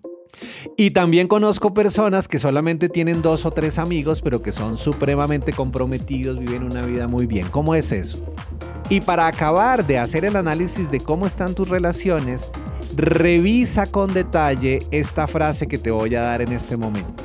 Y 0.76 0.90
también 0.90 1.28
conozco 1.28 1.74
personas 1.74 2.26
que 2.26 2.38
solamente 2.38 2.88
tienen 2.88 3.22
dos 3.22 3.44
o 3.44 3.50
tres 3.50 3.78
amigos, 3.78 4.20
pero 4.22 4.42
que 4.42 4.52
son 4.52 4.78
supremamente 4.78 5.52
comprometidos, 5.52 6.38
viven 6.38 6.64
una 6.64 6.82
vida 6.82 7.06
muy 7.06 7.26
bien. 7.26 7.48
¿Cómo 7.48 7.74
es 7.74 7.92
eso? 7.92 8.24
Y 8.88 9.00
para 9.00 9.26
acabar 9.26 9.86
de 9.86 9.98
hacer 9.98 10.24
el 10.24 10.36
análisis 10.36 10.90
de 10.90 11.00
cómo 11.00 11.26
están 11.26 11.54
tus 11.54 11.68
relaciones, 11.68 12.50
revisa 12.96 13.86
con 13.86 14.12
detalle 14.12 14.80
esta 14.90 15.26
frase 15.26 15.66
que 15.66 15.78
te 15.78 15.90
voy 15.90 16.14
a 16.14 16.22
dar 16.22 16.42
en 16.42 16.52
este 16.52 16.76
momento. 16.76 17.24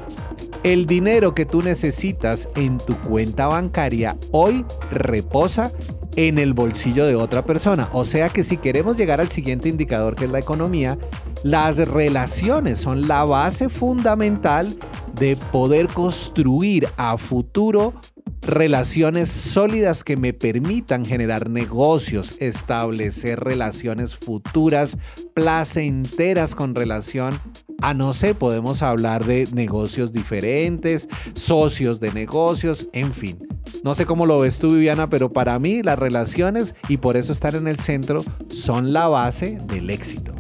El 0.63 0.85
dinero 0.85 1.33
que 1.33 1.45
tú 1.45 1.61
necesitas 1.61 2.49
en 2.55 2.77
tu 2.77 2.97
cuenta 3.01 3.47
bancaria 3.47 4.17
hoy 4.31 4.65
reposa 4.91 5.71
en 6.17 6.37
el 6.37 6.53
bolsillo 6.53 7.05
de 7.05 7.15
otra 7.15 7.45
persona. 7.45 7.89
O 7.93 8.03
sea 8.03 8.27
que 8.29 8.43
si 8.43 8.57
queremos 8.57 8.97
llegar 8.97 9.21
al 9.21 9.29
siguiente 9.29 9.69
indicador 9.69 10.15
que 10.15 10.25
es 10.25 10.31
la 10.31 10.39
economía, 10.39 10.97
las 11.43 11.77
relaciones 11.87 12.79
son 12.79 13.07
la 13.07 13.23
base 13.23 13.69
fundamental 13.69 14.75
de 15.13 15.37
poder 15.37 15.87
construir 15.87 16.89
a 16.97 17.17
futuro 17.17 17.93
relaciones 18.41 19.29
sólidas 19.29 20.03
que 20.03 20.17
me 20.17 20.33
permitan 20.33 21.05
generar 21.05 21.49
negocios, 21.49 22.35
establecer 22.39 23.39
relaciones 23.39 24.15
futuras, 24.15 24.97
placenteras 25.33 26.55
con 26.55 26.75
relación 26.75 27.39
a 27.81 27.93
no 27.93 28.13
sé, 28.13 28.35
podemos 28.35 28.81
hablar 28.81 29.25
de 29.25 29.47
negocios 29.53 30.11
diferentes, 30.11 31.07
socios 31.33 31.99
de 31.99 32.11
negocios, 32.11 32.89
en 32.93 33.13
fin. 33.13 33.47
No 33.83 33.95
sé 33.95 34.05
cómo 34.05 34.25
lo 34.25 34.39
ves 34.39 34.59
tú, 34.59 34.71
Viviana, 34.71 35.09
pero 35.09 35.31
para 35.31 35.57
mí 35.59 35.81
las 35.81 35.97
relaciones 35.97 36.75
y 36.89 36.97
por 36.97 37.15
eso 37.15 37.31
estar 37.31 37.55
en 37.55 37.67
el 37.67 37.79
centro 37.79 38.23
son 38.49 38.91
la 38.91 39.07
base 39.07 39.59
del 39.67 39.89
éxito. 39.89 40.33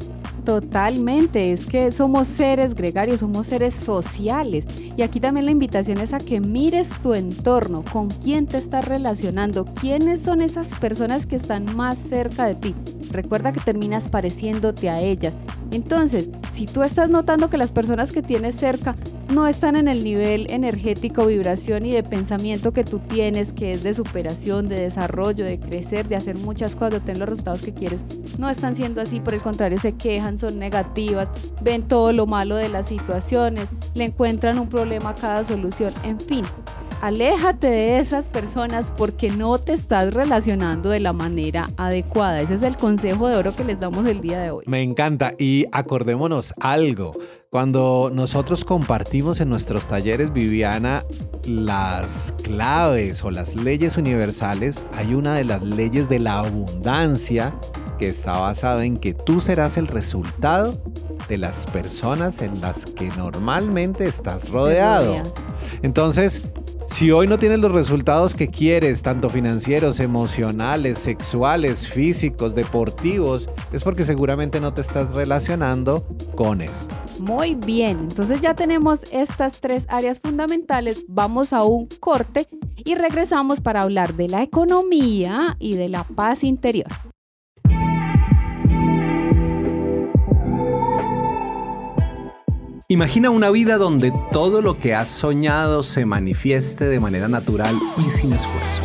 Totalmente, 0.49 1.53
es 1.53 1.67
que 1.67 1.91
somos 1.91 2.27
seres 2.27 2.73
gregarios, 2.73 3.19
somos 3.19 3.45
seres 3.45 3.75
sociales. 3.75 4.65
Y 4.97 5.03
aquí 5.03 5.19
también 5.19 5.45
la 5.45 5.51
invitación 5.51 5.99
es 5.99 6.11
a 6.11 6.17
que 6.17 6.41
mires 6.41 6.89
tu 7.03 7.13
entorno, 7.13 7.85
con 7.93 8.09
quién 8.09 8.47
te 8.47 8.57
estás 8.57 8.83
relacionando, 8.83 9.65
quiénes 9.65 10.23
son 10.23 10.41
esas 10.41 10.69
personas 10.79 11.27
que 11.27 11.35
están 11.35 11.75
más 11.75 11.99
cerca 11.99 12.47
de 12.47 12.55
ti. 12.55 12.75
Recuerda 13.11 13.53
que 13.53 13.59
terminas 13.59 14.07
pareciéndote 14.07 14.89
a 14.89 14.99
ellas. 14.99 15.35
Entonces, 15.69 16.31
si 16.51 16.65
tú 16.65 16.83
estás 16.83 17.09
notando 17.09 17.49
que 17.49 17.57
las 17.57 17.71
personas 17.71 18.11
que 18.11 18.21
tienes 18.21 18.55
cerca 18.55 18.95
no 19.33 19.47
están 19.47 19.75
en 19.75 19.87
el 19.87 20.03
nivel 20.03 20.47
energético, 20.49 21.25
vibración 21.25 21.85
y 21.85 21.91
de 21.91 22.03
pensamiento 22.03 22.73
que 22.73 22.83
tú 22.83 22.99
tienes, 22.99 23.53
que 23.53 23.71
es 23.71 23.83
de 23.83 23.93
superación, 23.93 24.67
de 24.67 24.79
desarrollo, 24.79 25.45
de 25.45 25.59
crecer, 25.59 26.07
de 26.07 26.15
hacer 26.15 26.37
muchas 26.37 26.75
cosas, 26.75 26.91
de 26.91 26.97
obtener 26.97 27.19
los 27.19 27.29
resultados 27.29 27.61
que 27.61 27.73
quieres, 27.73 28.03
no 28.37 28.49
están 28.49 28.75
siendo 28.75 29.01
así, 29.01 29.19
por 29.19 29.33
el 29.33 29.41
contrario, 29.41 29.79
se 29.79 29.93
quejan, 29.93 30.37
son 30.37 30.57
negativas, 30.59 31.31
ven 31.61 31.83
todo 31.83 32.11
lo 32.13 32.25
malo 32.25 32.55
de 32.55 32.69
las 32.69 32.87
situaciones, 32.87 33.69
le 33.93 34.05
encuentran 34.05 34.59
un 34.59 34.69
problema 34.69 35.11
a 35.11 35.15
cada 35.15 35.43
solución, 35.43 35.93
en 36.03 36.19
fin. 36.19 36.45
Aléjate 37.01 37.67
de 37.67 37.99
esas 37.99 38.29
personas 38.29 38.91
porque 38.91 39.29
no 39.29 39.57
te 39.57 39.71
estás 39.71 40.13
relacionando 40.13 40.89
de 40.89 40.99
la 40.99 41.13
manera 41.13 41.69
adecuada. 41.77 42.41
Ese 42.41 42.55
es 42.55 42.61
el 42.61 42.75
consejo 42.75 43.29
de 43.29 43.37
oro 43.37 43.55
que 43.55 43.63
les 43.63 43.79
damos 43.79 44.05
el 44.05 44.19
día 44.19 44.39
de 44.41 44.51
hoy. 44.51 44.65
Me 44.67 44.83
encanta 44.83 45.33
y 45.37 45.65
acordémonos 45.71 46.53
algo. 46.59 47.15
Cuando 47.49 48.11
nosotros 48.13 48.65
compartimos 48.65 49.39
en 49.39 49.49
nuestros 49.49 49.87
talleres, 49.87 50.33
Viviana, 50.33 51.05
las 51.47 52.35
claves 52.43 53.23
o 53.23 53.31
las 53.31 53.55
leyes 53.55 53.95
universales, 53.95 54.85
hay 54.97 55.13
una 55.13 55.35
de 55.35 55.45
las 55.45 55.63
leyes 55.63 56.09
de 56.09 56.19
la 56.19 56.39
abundancia 56.39 57.53
que 57.97 58.09
está 58.09 58.39
basada 58.39 58.83
en 58.83 58.97
que 58.97 59.13
tú 59.13 59.39
serás 59.39 59.77
el 59.77 59.87
resultado 59.87 60.73
de 61.29 61.37
las 61.37 61.65
personas 61.67 62.41
en 62.41 62.59
las 62.59 62.85
que 62.85 63.07
normalmente 63.17 64.03
estás 64.03 64.49
rodeado. 64.49 65.15
Entonces, 65.81 66.51
si 66.89 67.11
hoy 67.11 67.27
no 67.27 67.37
tienes 67.37 67.59
los 67.59 67.71
resultados 67.71 68.33
que 68.33 68.47
quieres, 68.47 69.03
tanto 69.03 69.29
financieros, 69.29 69.99
emocionales, 69.99 70.97
sexuales, 70.97 71.87
físicos, 71.87 72.55
deportivos, 72.55 73.47
es 73.71 73.83
porque 73.83 74.05
seguramente 74.05 74.59
no 74.59 74.73
te 74.73 74.81
estás 74.81 75.13
relacionando 75.13 76.05
con 76.35 76.61
esto. 76.61 76.95
Muy 77.19 77.53
bien, 77.53 77.99
entonces 77.99 78.41
ya 78.41 78.55
tenemos 78.55 79.03
estas 79.11 79.61
tres 79.61 79.85
áreas 79.89 80.19
fundamentales. 80.19 81.05
Vamos 81.07 81.53
a 81.53 81.63
un 81.63 81.87
corte 81.99 82.47
y 82.83 82.95
regresamos 82.95 83.61
para 83.61 83.83
hablar 83.83 84.15
de 84.15 84.27
la 84.27 84.41
economía 84.41 85.55
y 85.59 85.75
de 85.75 85.89
la 85.89 86.03
paz 86.03 86.43
interior. 86.43 86.89
Imagina 92.91 93.29
una 93.29 93.51
vida 93.51 93.77
donde 93.77 94.11
todo 94.31 94.63
lo 94.63 94.79
que 94.79 94.95
has 94.95 95.09
soñado 95.09 95.83
se 95.83 96.07
manifieste 96.07 96.85
de 96.85 96.99
manera 96.99 97.27
natural 97.27 97.79
y 97.99 98.09
sin 98.09 98.33
esfuerzo. 98.33 98.81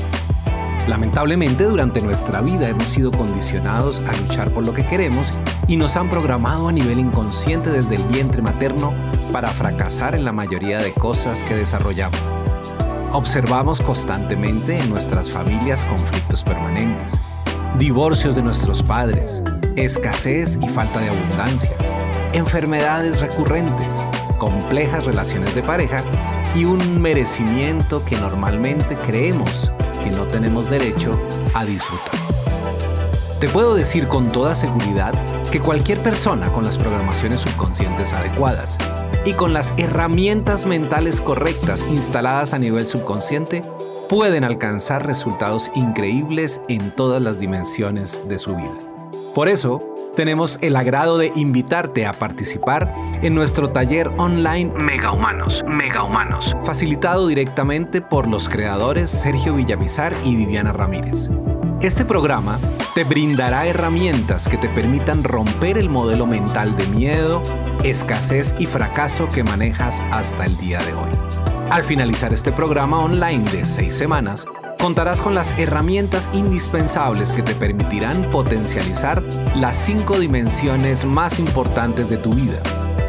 Lamentablemente 0.87 1.65
durante 1.65 2.03
nuestra 2.03 2.43
vida 2.43 2.69
hemos 2.69 2.85
sido 2.85 3.11
condicionados 3.11 4.01
a 4.01 4.15
luchar 4.21 4.51
por 4.51 4.67
lo 4.67 4.75
que 4.75 4.85
queremos 4.85 5.33
y 5.69 5.79
nos 5.79 5.97
han 5.97 6.11
programado 6.11 6.69
a 6.69 6.73
nivel 6.73 6.99
inconsciente 6.99 7.71
desde 7.71 7.95
el 7.95 8.03
vientre 8.05 8.43
materno 8.43 8.93
para 9.33 9.49
fracasar 9.49 10.15
en 10.15 10.27
la 10.27 10.33
mayoría 10.33 10.81
de 10.81 10.93
cosas 10.93 11.43
que 11.43 11.55
desarrollamos. 11.55 12.21
Observamos 13.13 13.81
constantemente 13.81 14.77
en 14.81 14.91
nuestras 14.91 15.31
familias 15.31 15.87
conflictos 15.87 16.45
permanentes, 16.45 17.19
divorcios 17.79 18.35
de 18.35 18.43
nuestros 18.43 18.83
padres, 18.83 19.43
escasez 19.77 20.59
y 20.61 20.69
falta 20.69 21.01
de 21.01 21.09
abundancia 21.09 21.94
enfermedades 22.35 23.21
recurrentes, 23.21 23.87
complejas 24.39 25.07
relaciones 25.07 25.55
de 25.55 25.63
pareja 25.63 26.03
y 26.55 26.65
un 26.65 27.01
merecimiento 27.01 28.05
que 28.05 28.17
normalmente 28.17 28.97
creemos 28.97 29.71
que 30.03 30.11
no 30.11 30.25
tenemos 30.25 30.69
derecho 30.69 31.19
a 31.55 31.65
disfrutar. 31.65 32.15
Te 33.41 33.49
puedo 33.49 33.75
decir 33.75 34.09
con 34.09 34.33
toda 34.33 34.55
seguridad 34.55 35.15
que 35.51 35.61
cualquier 35.61 35.99
persona 35.99 36.53
con 36.53 36.65
las 36.65 36.77
programaciones 36.77 37.41
subconscientes 37.41 38.13
adecuadas 38.13 38.79
y 39.25 39.33
con 39.35 39.53
las 39.53 39.73
herramientas 39.77 40.67
mentales 40.67 41.21
correctas 41.21 41.87
instaladas 41.89 42.53
a 42.53 42.59
nivel 42.59 42.87
subconsciente 42.87 43.65
pueden 44.09 44.45
alcanzar 44.45 45.07
resultados 45.07 45.71
increíbles 45.75 46.61
en 46.69 46.95
todas 46.95 47.23
las 47.23 47.39
dimensiones 47.39 48.23
de 48.29 48.39
su 48.39 48.57
vida. 48.57 48.75
Por 49.35 49.49
eso, 49.49 49.94
tenemos 50.15 50.59
el 50.63 50.77
agrado 50.77 51.19
de 51.19 51.33
invitarte 51.35 52.07
a 52.07 52.13
participar 52.15 52.93
en 53.23 53.35
nuestro 53.35 53.69
taller 53.69 54.11
online 54.19 54.73
Mega 54.75 55.13
Humanos, 55.13 55.63
Mega 55.67 56.05
Humanos, 56.05 56.55
facilitado 56.63 57.27
directamente 57.27 58.01
por 58.01 58.29
los 58.29 58.49
creadores 58.49 59.11
Sergio 59.11 59.55
Villamizar 59.55 60.13
y 60.25 60.37
Viviana 60.37 60.73
Ramírez. 60.73 61.31
Este 61.81 62.05
programa 62.05 62.59
te 62.95 63.05
brindará 63.05 63.67
herramientas 63.67 64.49
que 64.49 64.57
te 64.57 64.69
permitan 64.69 65.23
romper 65.23 65.77
el 65.77 65.91
modelo 65.91 66.27
mental 66.27 66.77
de 66.77 66.87
miedo, 66.87 67.43
escasez 67.83 68.55
y 68.59 68.67
fracaso 68.67 69.29
que 69.29 69.45
manejas 69.45 70.03
hasta 70.11 70.45
el 70.45 70.57
día 70.57 70.79
de 70.79 70.95
hoy. 70.95 71.11
Al 71.71 71.83
finalizar 71.83 72.33
este 72.33 72.53
programa 72.53 73.01
online 73.01 73.45
de 73.51 73.65
seis 73.65 73.95
semanas, 73.97 74.47
contarás 74.85 75.23
con 75.23 75.35
las 75.35 75.59
herramientas 75.59 76.29
indispensables 76.35 77.33
que 77.33 77.41
te 77.41 77.55
permitirán 77.55 78.31
potencializar 78.31 79.23
las 79.57 79.79
cinco 79.79 80.19
dimensiones 80.19 81.07
más 81.07 81.39
importantes 81.39 82.11
de 82.11 82.19
tu 82.19 82.35
vida. 82.35 82.61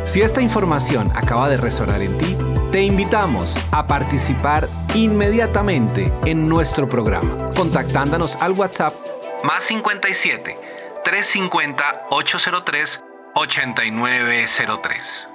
Si 0.06 0.22
esta 0.22 0.40
información 0.40 1.12
acaba 1.16 1.50
de 1.50 1.58
resonar 1.58 2.02
en 2.02 2.18
ti, 2.18 2.38
te 2.72 2.82
invitamos 2.82 3.58
a 3.72 3.88
participar 3.88 4.70
inmediatamente 4.94 6.14
en 6.24 6.48
nuestro 6.48 6.88
programa, 6.88 7.50
contactándonos 7.58 8.38
al 8.38 8.54
WhatsApp 8.54 8.94
más 9.44 9.66
57 9.66 10.58
350 11.04 12.06
803 12.10 13.04
8903. 13.34 15.35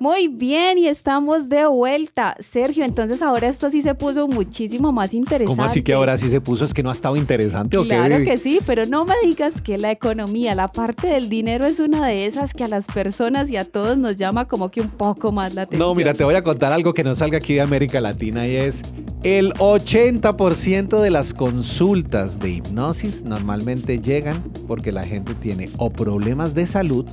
Muy 0.00 0.28
bien, 0.28 0.78
y 0.78 0.86
estamos 0.86 1.48
de 1.48 1.66
vuelta. 1.66 2.36
Sergio, 2.38 2.84
entonces 2.84 3.20
ahora 3.20 3.48
esto 3.48 3.68
sí 3.68 3.82
se 3.82 3.96
puso 3.96 4.28
muchísimo 4.28 4.92
más 4.92 5.12
interesante. 5.12 5.56
¿Cómo 5.56 5.64
así 5.64 5.82
que 5.82 5.92
ahora 5.92 6.16
sí 6.16 6.28
se 6.28 6.40
puso? 6.40 6.64
¿Es 6.64 6.72
que 6.72 6.84
no 6.84 6.90
ha 6.90 6.92
estado 6.92 7.16
interesante 7.16 7.70
claro 7.70 7.82
o 7.82 7.88
qué? 7.88 8.08
Claro 8.08 8.24
que 8.24 8.38
sí, 8.38 8.60
pero 8.64 8.84
no 8.86 9.04
me 9.04 9.14
digas 9.24 9.60
que 9.60 9.76
la 9.76 9.90
economía, 9.90 10.54
la 10.54 10.68
parte 10.68 11.08
del 11.08 11.28
dinero 11.28 11.66
es 11.66 11.80
una 11.80 12.06
de 12.06 12.26
esas 12.26 12.54
que 12.54 12.62
a 12.62 12.68
las 12.68 12.86
personas 12.86 13.50
y 13.50 13.56
a 13.56 13.64
todos 13.64 13.98
nos 13.98 14.16
llama 14.16 14.46
como 14.46 14.70
que 14.70 14.80
un 14.80 14.90
poco 14.90 15.32
más 15.32 15.54
la 15.54 15.62
atención. 15.62 15.88
No, 15.88 15.94
mira, 15.96 16.14
te 16.14 16.22
voy 16.22 16.36
a 16.36 16.44
contar 16.44 16.72
algo 16.72 16.94
que 16.94 17.02
no 17.02 17.16
salga 17.16 17.38
aquí 17.38 17.54
de 17.54 17.62
América 17.62 18.00
Latina 18.00 18.46
y 18.46 18.54
es 18.54 18.82
el 19.24 19.52
80% 19.54 21.00
de 21.00 21.10
las 21.10 21.34
consultas 21.34 22.38
de 22.38 22.50
hipnosis 22.50 23.24
normalmente 23.24 23.98
llegan 23.98 24.44
porque 24.68 24.92
la 24.92 25.02
gente 25.02 25.34
tiene 25.34 25.68
o 25.78 25.90
problemas 25.90 26.54
de 26.54 26.68
salud 26.68 27.04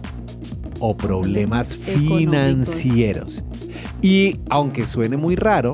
o 0.88 0.96
problemas 0.96 1.76
financieros. 1.76 3.44
Y 4.02 4.40
aunque 4.50 4.86
suene 4.86 5.18
muy 5.18 5.36
raro, 5.36 5.74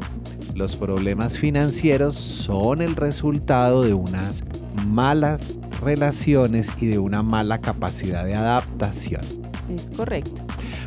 los 0.56 0.78
problemas 0.78 1.38
financieros 1.38 2.15
son 2.15 2.82
el 2.82 2.95
resultado 2.95 3.84
de 3.84 3.93
unas 3.93 4.43
malas 4.88 5.60
relaciones 5.82 6.71
y 6.80 6.88
de 6.88 7.00
una 7.00 7.24
mala 7.24 7.60
capacidad 7.60 8.24
de 8.24 8.36
adaptación. 8.36 9.21
Es 9.69 9.89
correcto. 9.95 10.43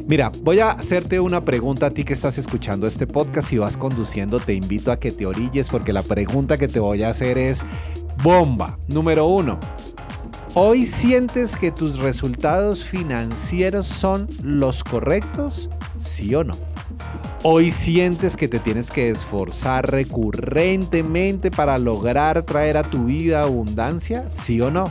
Mira, 0.06 0.32
voy 0.42 0.60
a 0.60 0.70
hacerte 0.70 1.20
una 1.20 1.42
pregunta 1.42 1.86
a 1.86 1.90
ti 1.90 2.04
que 2.04 2.14
estás 2.14 2.38
escuchando 2.38 2.86
este 2.86 3.06
podcast. 3.06 3.48
Si 3.48 3.58
vas 3.58 3.76
conduciendo, 3.76 4.40
te 4.40 4.54
invito 4.54 4.90
a 4.90 4.98
que 4.98 5.10
te 5.10 5.26
orilles 5.26 5.68
porque 5.68 5.92
la 5.92 6.02
pregunta 6.02 6.56
que 6.56 6.68
te 6.68 6.80
voy 6.80 7.02
a 7.02 7.10
hacer 7.10 7.36
es 7.36 7.62
bomba. 8.22 8.78
Número 8.88 9.26
uno, 9.26 9.58
¿Hoy 10.56 10.86
sientes 10.86 11.56
que 11.56 11.72
tus 11.72 11.98
resultados 11.98 12.84
financieros 12.84 13.88
son 13.88 14.28
los 14.40 14.84
correctos? 14.84 15.68
¿Sí 15.96 16.32
o 16.36 16.44
no? 16.44 16.54
Hoy 17.42 17.72
sientes 17.72 18.36
que 18.36 18.46
te 18.46 18.60
tienes 18.60 18.92
que 18.92 19.10
esforzar 19.10 19.90
recurrentemente 19.90 21.50
para 21.50 21.76
lograr 21.76 22.44
traer 22.44 22.76
a 22.76 22.84
tu 22.84 23.06
vida 23.06 23.42
abundancia? 23.42 24.30
¿Sí 24.30 24.60
o 24.60 24.70
no? 24.70 24.84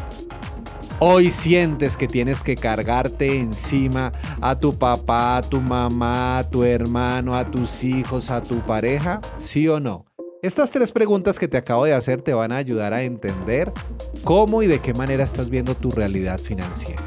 Hoy 1.00 1.32
sientes 1.32 1.96
que 1.96 2.08
tienes 2.08 2.44
que 2.44 2.56
cargarte 2.56 3.40
encima 3.40 4.12
a 4.42 4.58
tu 4.58 4.78
papá, 4.78 5.38
a 5.38 5.42
tu 5.42 5.62
mamá, 5.62 6.40
a 6.40 6.50
tu 6.50 6.66
hermano, 6.66 7.36
a 7.36 7.46
tus 7.46 7.86
hijos, 7.86 8.30
a 8.32 8.44
tu 8.44 8.60
pareja? 8.66 9.22
¿Sí 9.38 9.70
o 9.70 9.80
no? 9.80 10.13
Estas 10.44 10.72
tres 10.72 10.92
preguntas 10.92 11.40
que 11.40 11.48
te 11.48 11.56
acabo 11.56 11.86
de 11.86 11.94
hacer 11.94 12.22
te 12.22 12.34
van 12.34 12.52
a 12.52 12.58
ayudar 12.58 12.94
a 12.94 13.04
entender 13.04 13.72
cómo 14.26 14.62
y 14.62 14.68
de 14.68 14.82
qué 14.82 14.94
manera 14.94 15.24
estás 15.24 15.50
viendo 15.50 15.74
tu 15.74 15.90
realidad 15.90 16.38
financiera. 16.38 17.02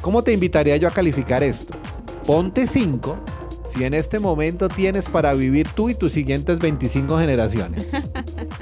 ¿Cómo 0.00 0.24
te 0.24 0.32
invitaría 0.32 0.78
yo 0.78 0.88
a 0.88 0.90
calificar 0.90 1.42
esto? 1.42 1.74
Ponte 2.26 2.66
5 2.66 3.18
si 3.66 3.84
en 3.84 3.92
este 3.92 4.18
momento 4.18 4.68
tienes 4.68 5.10
para 5.10 5.34
vivir 5.34 5.68
tú 5.68 5.90
y 5.90 5.94
tus 5.94 6.12
siguientes 6.12 6.58
25 6.58 7.18
generaciones. 7.18 7.90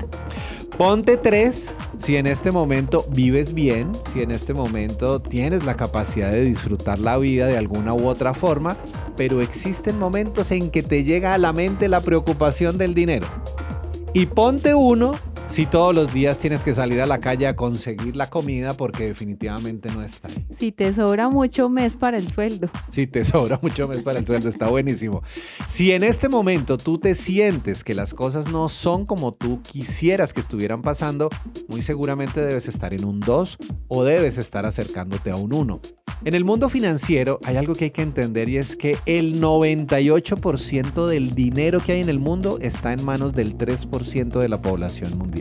Ponte 0.77 1.17
3 1.17 1.75
si 1.99 2.17
en 2.17 2.27
este 2.27 2.51
momento 2.51 3.07
vives 3.11 3.55
bien, 3.55 3.93
si 4.13 4.23
en 4.23 4.33
este 4.33 4.53
momento 4.53 5.23
tienes 5.23 5.65
la 5.65 5.77
capacidad 5.77 6.33
de 6.33 6.41
disfrutar 6.41 6.99
la 6.99 7.19
vida 7.19 7.47
de 7.47 7.57
alguna 7.57 7.95
u 7.95 8.09
otra 8.09 8.35
forma, 8.35 8.79
pero 9.17 9.43
existen 9.43 9.97
momentos 9.97 10.51
en 10.51 10.73
que 10.73 10.83
te 10.83 11.05
llega 11.05 11.35
a 11.35 11.39
la 11.39 11.53
mente 11.53 11.87
la 11.87 12.01
preocupación 12.01 12.79
del 12.79 12.95
dinero. 12.95 13.29
Y 14.15 14.27
ponte 14.27 14.75
uno 14.75 15.13
si 15.49 15.65
todos 15.65 15.95
los 15.95 16.13
días 16.13 16.39
tienes 16.39 16.63
que 16.63 16.75
salir 16.75 17.01
a 17.01 17.07
la 17.07 17.19
calle 17.19 17.47
a 17.47 17.57
conseguir 17.57 18.17
la 18.17 18.29
comida 18.29 18.75
porque 18.75 19.07
definitivamente 19.07 19.91
no 19.91 20.03
está 20.03 20.29
ahí. 20.29 20.47
Si 20.51 20.73
te 20.73 20.93
sobra 20.93 21.31
mucho 21.31 21.71
mes 21.71 21.97
para 21.97 22.19
el 22.19 22.31
sueldo. 22.31 22.69
Si 22.91 23.07
te 23.07 23.25
sobra 23.25 23.59
mucho 23.63 23.89
mes 23.89 24.03
para 24.03 24.19
el 24.19 24.27
sueldo, 24.27 24.51
está 24.51 24.69
buenísimo. 24.69 25.23
Si 25.67 25.93
en 25.93 26.05
este 26.05 26.29
momento 26.29 26.77
tú 26.77 26.99
te 26.99 27.15
sientes 27.15 27.83
que 27.83 27.95
las 27.95 28.13
cosas 28.13 28.53
no 28.53 28.69
son 28.69 29.07
como 29.07 29.33
tú 29.33 29.63
quisieras 29.63 30.35
que 30.35 30.41
estuvieran 30.41 30.83
pasando, 30.83 31.31
muy 31.67 31.81
seguramente 31.81 32.43
debes 32.43 32.69
estar 32.69 32.93
en 32.93 33.07
un 33.07 33.19
2 33.21 33.59
o 33.89 34.05
debes 34.05 34.37
estar 34.37 34.67
acercándote 34.67 35.31
a 35.31 35.37
un 35.37 35.55
1. 35.55 35.81
En 36.25 36.35
el 36.35 36.45
mundo 36.45 36.69
financiero 36.69 37.39
hay 37.45 37.57
algo 37.57 37.75
que 37.75 37.85
hay 37.85 37.91
que 37.93 38.03
entender 38.03 38.49
y 38.49 38.57
es 38.57 38.75
que 38.75 38.99
el 39.07 39.41
98% 39.41 41.07
del 41.07 41.33
dinero 41.33 41.79
que 41.79 41.93
hay 41.93 42.01
en 42.01 42.09
el 42.09 42.19
mundo 42.19 42.59
está 42.61 42.93
en 42.93 43.05
manos 43.05 43.35
del 43.35 43.57
3% 43.57 44.41
de 44.41 44.49
la 44.49 44.61
población 44.61 45.17
mundial. 45.17 45.38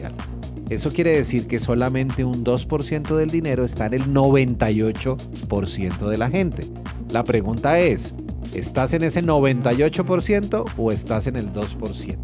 Eso 0.70 0.92
quiere 0.92 1.16
decir 1.16 1.48
que 1.48 1.60
solamente 1.60 2.26
un 2.26 2.44
2% 2.44 3.16
del 3.16 3.30
dinero 3.30 3.64
está 3.64 3.86
en 3.86 3.94
el 3.94 4.14
98% 4.14 6.10
de 6.10 6.18
la 6.18 6.30
gente. 6.30 6.66
La 7.12 7.24
pregunta 7.24 7.80
es, 7.80 8.14
¿estás 8.54 8.94
en 8.94 9.04
ese 9.04 9.24
98% 9.24 10.66
o 10.78 10.92
estás 10.92 11.28
en 11.28 11.38
el 11.38 11.54
2%? 11.54 12.18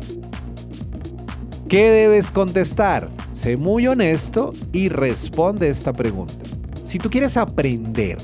¿Qué 1.69 1.89
debes 1.89 2.29
contestar? 2.31 3.09
Sé 3.31 3.55
muy 3.55 3.87
honesto 3.87 4.51
y 4.73 4.89
responde 4.89 5.69
esta 5.69 5.93
pregunta. 5.93 6.33
Si 6.83 6.99
tú 6.99 7.09
quieres 7.09 7.37
aprender 7.37 8.17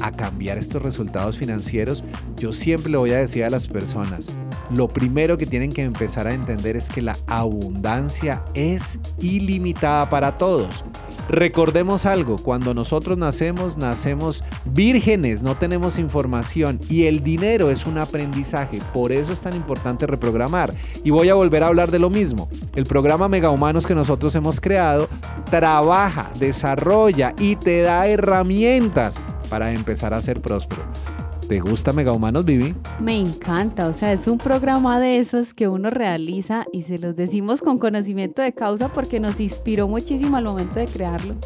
a 0.00 0.10
cambiar 0.10 0.58
estos 0.58 0.82
resultados 0.82 1.36
financieros, 1.36 2.02
yo 2.36 2.52
siempre 2.52 2.90
le 2.90 2.98
voy 2.98 3.10
a 3.12 3.18
decir 3.18 3.44
a 3.44 3.50
las 3.50 3.68
personas, 3.68 4.28
lo 4.74 4.88
primero 4.88 5.38
que 5.38 5.46
tienen 5.46 5.72
que 5.72 5.82
empezar 5.82 6.26
a 6.26 6.34
entender 6.34 6.76
es 6.76 6.88
que 6.88 7.02
la 7.02 7.16
abundancia 7.26 8.44
es 8.54 8.98
ilimitada 9.20 10.08
para 10.10 10.36
todos. 10.36 10.84
Recordemos 11.28 12.06
algo, 12.06 12.36
cuando 12.36 12.72
nosotros 12.72 13.18
nacemos, 13.18 13.76
nacemos 13.76 14.44
vírgenes, 14.64 15.42
no 15.42 15.56
tenemos 15.56 15.98
información 15.98 16.78
y 16.88 17.06
el 17.06 17.24
dinero 17.24 17.70
es 17.70 17.84
un 17.84 17.98
aprendizaje, 17.98 18.80
por 18.92 19.10
eso 19.10 19.32
es 19.32 19.40
tan 19.40 19.56
importante 19.56 20.06
reprogramar. 20.06 20.72
Y 21.02 21.10
voy 21.10 21.28
a 21.28 21.34
volver 21.34 21.64
a 21.64 21.66
hablar 21.66 21.90
de 21.90 21.98
lo 21.98 22.10
mismo. 22.10 22.48
El 22.76 22.86
programa 22.86 23.28
Mega 23.28 23.50
Humanos 23.50 23.86
que 23.86 23.94
nosotros 23.94 24.34
hemos 24.36 24.60
creado 24.60 25.08
trabaja, 25.50 26.30
desarrolla 26.38 27.34
y 27.38 27.56
te 27.56 27.82
da 27.82 28.06
herramientas 28.06 29.20
para 29.50 29.72
empezar 29.72 30.14
a 30.14 30.22
ser 30.22 30.40
próspero. 30.40 30.82
¿Te 31.48 31.60
gusta 31.60 31.92
Mega 31.92 32.10
Humanos, 32.10 32.44
Vivi? 32.44 32.74
Me 32.98 33.16
encanta, 33.16 33.86
o 33.86 33.92
sea, 33.92 34.12
es 34.12 34.26
un 34.26 34.36
programa 34.36 34.98
de 34.98 35.18
esos 35.18 35.54
que 35.54 35.68
uno 35.68 35.90
realiza 35.90 36.66
y 36.72 36.82
se 36.82 36.98
los 36.98 37.14
decimos 37.14 37.60
con 37.62 37.78
conocimiento 37.78 38.42
de 38.42 38.52
causa 38.52 38.92
porque 38.92 39.20
nos 39.20 39.38
inspiró 39.38 39.86
muchísimo 39.86 40.36
al 40.36 40.44
momento 40.44 40.80
de 40.80 40.86
crearlo. 40.86 41.36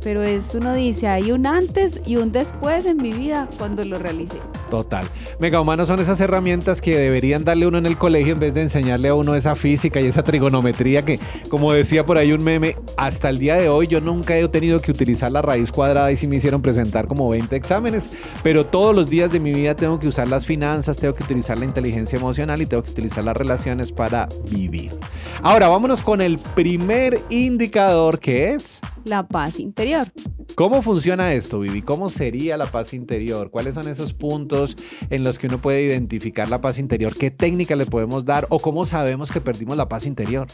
Pero 0.00 0.22
es, 0.22 0.54
uno 0.54 0.74
dice, 0.74 1.08
hay 1.08 1.32
un 1.32 1.44
antes 1.44 2.00
y 2.06 2.16
un 2.16 2.30
después 2.30 2.86
en 2.86 2.98
mi 2.98 3.12
vida 3.12 3.48
cuando 3.58 3.82
lo 3.82 3.98
realicé. 3.98 4.38
Total. 4.70 5.08
Mega 5.40 5.60
Humanos 5.60 5.88
son 5.88 5.98
esas 5.98 6.20
herramientas 6.20 6.80
que 6.80 6.96
deberían 6.96 7.42
darle 7.42 7.66
uno 7.66 7.78
en 7.78 7.86
el 7.86 7.98
colegio 7.98 8.34
en 8.34 8.38
vez 8.38 8.54
de 8.54 8.62
enseñarle 8.62 9.08
a 9.08 9.14
uno 9.14 9.34
esa 9.34 9.56
física 9.56 10.00
y 10.00 10.06
esa 10.06 10.22
trigonometría 10.22 11.04
que, 11.04 11.18
como 11.48 11.72
decía 11.72 12.06
por 12.06 12.16
ahí 12.16 12.32
un 12.32 12.44
meme, 12.44 12.76
hasta 12.96 13.28
el 13.28 13.38
día 13.38 13.56
de 13.56 13.68
hoy 13.68 13.88
yo 13.88 14.00
nunca 14.00 14.36
he 14.36 14.46
tenido 14.48 14.78
que 14.80 14.92
utilizar 14.92 15.32
la 15.32 15.42
raíz 15.42 15.72
cuadrada 15.72 16.12
y 16.12 16.16
si 16.16 16.28
me 16.28 16.36
hicieron 16.36 16.62
presentar 16.62 17.06
como 17.06 17.28
20 17.28 17.56
exámenes, 17.56 18.10
pero 18.44 18.66
todos 18.66 18.94
los 18.94 19.10
días 19.10 19.32
de 19.32 19.40
mi 19.40 19.47
vida 19.52 19.74
tengo 19.74 19.98
que 19.98 20.08
usar 20.08 20.28
las 20.28 20.46
finanzas, 20.46 20.96
tengo 20.96 21.14
que 21.14 21.24
utilizar 21.24 21.58
la 21.58 21.64
inteligencia 21.64 22.18
emocional 22.18 22.60
y 22.62 22.66
tengo 22.66 22.82
que 22.82 22.90
utilizar 22.90 23.24
las 23.24 23.36
relaciones 23.36 23.92
para 23.92 24.28
vivir. 24.50 24.92
Ahora 25.42 25.68
vámonos 25.68 26.02
con 26.02 26.20
el 26.20 26.38
primer 26.38 27.20
indicador 27.30 28.18
que 28.18 28.54
es 28.54 28.80
la 29.04 29.26
paz 29.26 29.60
interior. 29.60 30.06
¿Cómo 30.54 30.82
funciona 30.82 31.32
esto, 31.34 31.60
Vivi? 31.60 31.82
¿Cómo 31.82 32.08
sería 32.08 32.56
la 32.56 32.66
paz 32.66 32.92
interior? 32.92 33.50
¿Cuáles 33.50 33.74
son 33.74 33.86
esos 33.86 34.12
puntos 34.12 34.76
en 35.08 35.22
los 35.22 35.38
que 35.38 35.46
uno 35.46 35.60
puede 35.60 35.82
identificar 35.82 36.48
la 36.48 36.60
paz 36.60 36.78
interior? 36.78 37.14
¿Qué 37.14 37.30
técnica 37.30 37.76
le 37.76 37.86
podemos 37.86 38.24
dar 38.24 38.46
o 38.50 38.58
cómo 38.58 38.84
sabemos 38.84 39.30
que 39.30 39.40
perdimos 39.40 39.76
la 39.76 39.88
paz 39.88 40.04
interior? 40.04 40.48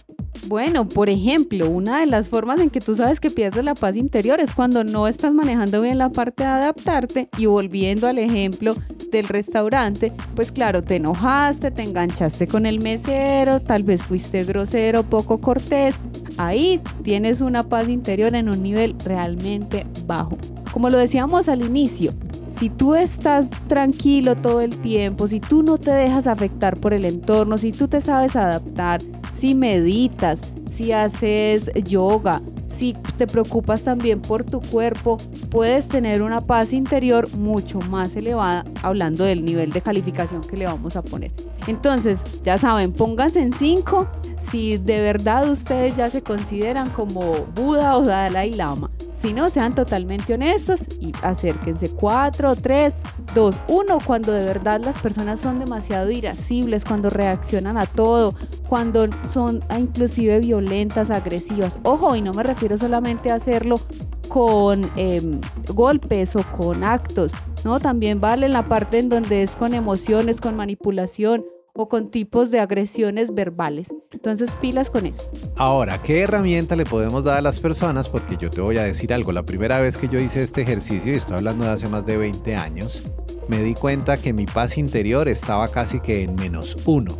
Bueno, 0.46 0.86
por 0.86 1.08
ejemplo, 1.08 1.70
una 1.70 2.00
de 2.00 2.06
las 2.06 2.28
formas 2.28 2.60
en 2.60 2.68
que 2.68 2.80
tú 2.80 2.94
sabes 2.94 3.18
que 3.18 3.30
pierdes 3.30 3.64
la 3.64 3.74
paz 3.74 3.96
interior 3.96 4.40
es 4.40 4.52
cuando 4.52 4.84
no 4.84 5.08
estás 5.08 5.32
manejando 5.32 5.80
bien 5.80 5.96
la 5.96 6.10
parte 6.10 6.42
de 6.42 6.50
adaptarte 6.50 7.30
y 7.38 7.46
volviendo 7.46 8.06
al 8.06 8.18
ejemplo 8.18 8.76
del 9.10 9.26
restaurante, 9.28 10.12
pues 10.34 10.52
claro, 10.52 10.82
te 10.82 10.96
enojaste, 10.96 11.70
te 11.70 11.82
enganchaste 11.82 12.46
con 12.46 12.66
el 12.66 12.82
mesero, 12.82 13.60
tal 13.60 13.84
vez 13.84 14.02
fuiste 14.02 14.44
grosero, 14.44 15.02
poco 15.02 15.40
cortés. 15.40 15.94
Ahí 16.36 16.80
tienes 17.02 17.40
una 17.40 17.62
paz 17.62 17.88
interior 17.88 18.34
en 18.34 18.48
un 18.48 18.62
nivel 18.62 18.96
realmente 19.04 19.84
bajo. 20.06 20.36
Como 20.72 20.90
lo 20.90 20.98
decíamos 20.98 21.48
al 21.48 21.64
inicio, 21.64 22.12
Si 22.50 22.70
tú 22.70 22.94
estás 22.94 23.50
tranquilo 23.66 24.36
todo 24.36 24.60
el 24.60 24.78
tiempo, 24.78 25.26
si 25.26 25.40
tú 25.40 25.64
no 25.64 25.76
te 25.76 25.90
dejas 25.90 26.28
afectar 26.28 26.76
por 26.78 26.94
el 26.94 27.04
entorno, 27.04 27.58
si 27.58 27.72
tú 27.72 27.88
te 27.88 28.00
sabes 28.00 28.36
adaptar, 28.36 29.00
si 29.32 29.56
meditas, 29.56 30.40
si 30.70 30.92
haces 30.92 31.72
yoga, 31.82 32.40
si 32.66 32.94
te 33.16 33.26
preocupas 33.26 33.82
también 33.82 34.20
por 34.20 34.44
tu 34.44 34.60
cuerpo, 34.60 35.16
puedes 35.50 35.88
tener 35.88 36.22
una 36.22 36.40
paz 36.40 36.72
interior 36.72 37.28
mucho 37.36 37.80
más 37.90 38.14
elevada, 38.14 38.64
hablando 38.82 39.24
del 39.24 39.44
nivel 39.44 39.70
de 39.70 39.80
calificación 39.80 40.40
que 40.40 40.56
le 40.56 40.66
vamos 40.66 40.94
a 40.94 41.02
poner. 41.02 41.32
Entonces, 41.66 42.22
ya 42.42 42.58
saben, 42.58 42.92
pónganse 42.92 43.40
en 43.40 43.52
5 43.52 44.06
si 44.38 44.76
de 44.78 45.00
verdad 45.00 45.50
ustedes 45.50 45.96
ya 45.96 46.08
se 46.10 46.22
consideran 46.22 46.90
como 46.90 47.32
Buda 47.54 47.96
o 47.96 48.04
Dalai 48.04 48.52
Lama. 48.52 48.90
Si 49.16 49.32
no, 49.32 49.48
sean 49.48 49.74
totalmente 49.74 50.34
honestos 50.34 50.86
y 51.00 51.12
acérquense 51.22 51.88
4, 51.88 52.56
3, 52.56 52.94
2, 53.34 53.60
1, 53.68 53.98
cuando 54.04 54.32
de 54.32 54.44
verdad 54.44 54.82
las 54.84 55.00
personas 55.00 55.40
son 55.40 55.58
demasiado 55.58 56.10
irascibles, 56.10 56.84
cuando 56.84 57.08
reaccionan 57.08 57.78
a 57.78 57.86
todo, 57.86 58.34
cuando 58.68 59.08
son 59.32 59.62
inclusive 59.74 60.40
violentas, 60.40 61.10
agresivas. 61.10 61.78
Ojo, 61.84 62.14
y 62.16 62.20
no 62.20 62.34
me 62.34 62.42
refiero 62.42 62.76
solamente 62.76 63.30
a 63.30 63.36
hacerlo 63.36 63.80
con 64.28 64.90
em, 64.96 65.40
golpes 65.72 66.36
o 66.36 66.42
con 66.58 66.84
actos, 66.84 67.32
¿no? 67.64 67.80
También 67.80 68.20
vale 68.20 68.50
la 68.50 68.66
parte 68.66 68.98
en 68.98 69.08
donde 69.08 69.42
es 69.42 69.56
con 69.56 69.72
emociones, 69.72 70.38
con 70.38 70.54
manipulación 70.54 71.46
o 71.76 71.88
con 71.88 72.08
tipos 72.08 72.52
de 72.52 72.60
agresiones 72.60 73.34
verbales. 73.34 73.92
Entonces, 74.12 74.56
pilas 74.60 74.90
con 74.90 75.06
eso. 75.06 75.28
Ahora, 75.56 76.00
¿qué 76.00 76.20
herramienta 76.20 76.76
le 76.76 76.84
podemos 76.84 77.24
dar 77.24 77.38
a 77.38 77.42
las 77.42 77.58
personas? 77.58 78.08
Porque 78.08 78.36
yo 78.36 78.48
te 78.48 78.60
voy 78.60 78.78
a 78.78 78.84
decir 78.84 79.12
algo. 79.12 79.32
La 79.32 79.42
primera 79.42 79.80
vez 79.80 79.96
que 79.96 80.06
yo 80.06 80.20
hice 80.20 80.42
este 80.42 80.62
ejercicio, 80.62 81.12
y 81.12 81.16
estoy 81.16 81.36
hablando 81.36 81.64
de 81.64 81.72
hace 81.72 81.88
más 81.88 82.06
de 82.06 82.16
20 82.16 82.54
años, 82.54 83.10
me 83.48 83.60
di 83.60 83.74
cuenta 83.74 84.16
que 84.16 84.32
mi 84.32 84.46
paz 84.46 84.78
interior 84.78 85.28
estaba 85.28 85.66
casi 85.66 85.98
que 85.98 86.22
en 86.22 86.36
menos 86.36 86.76
uno. 86.86 87.10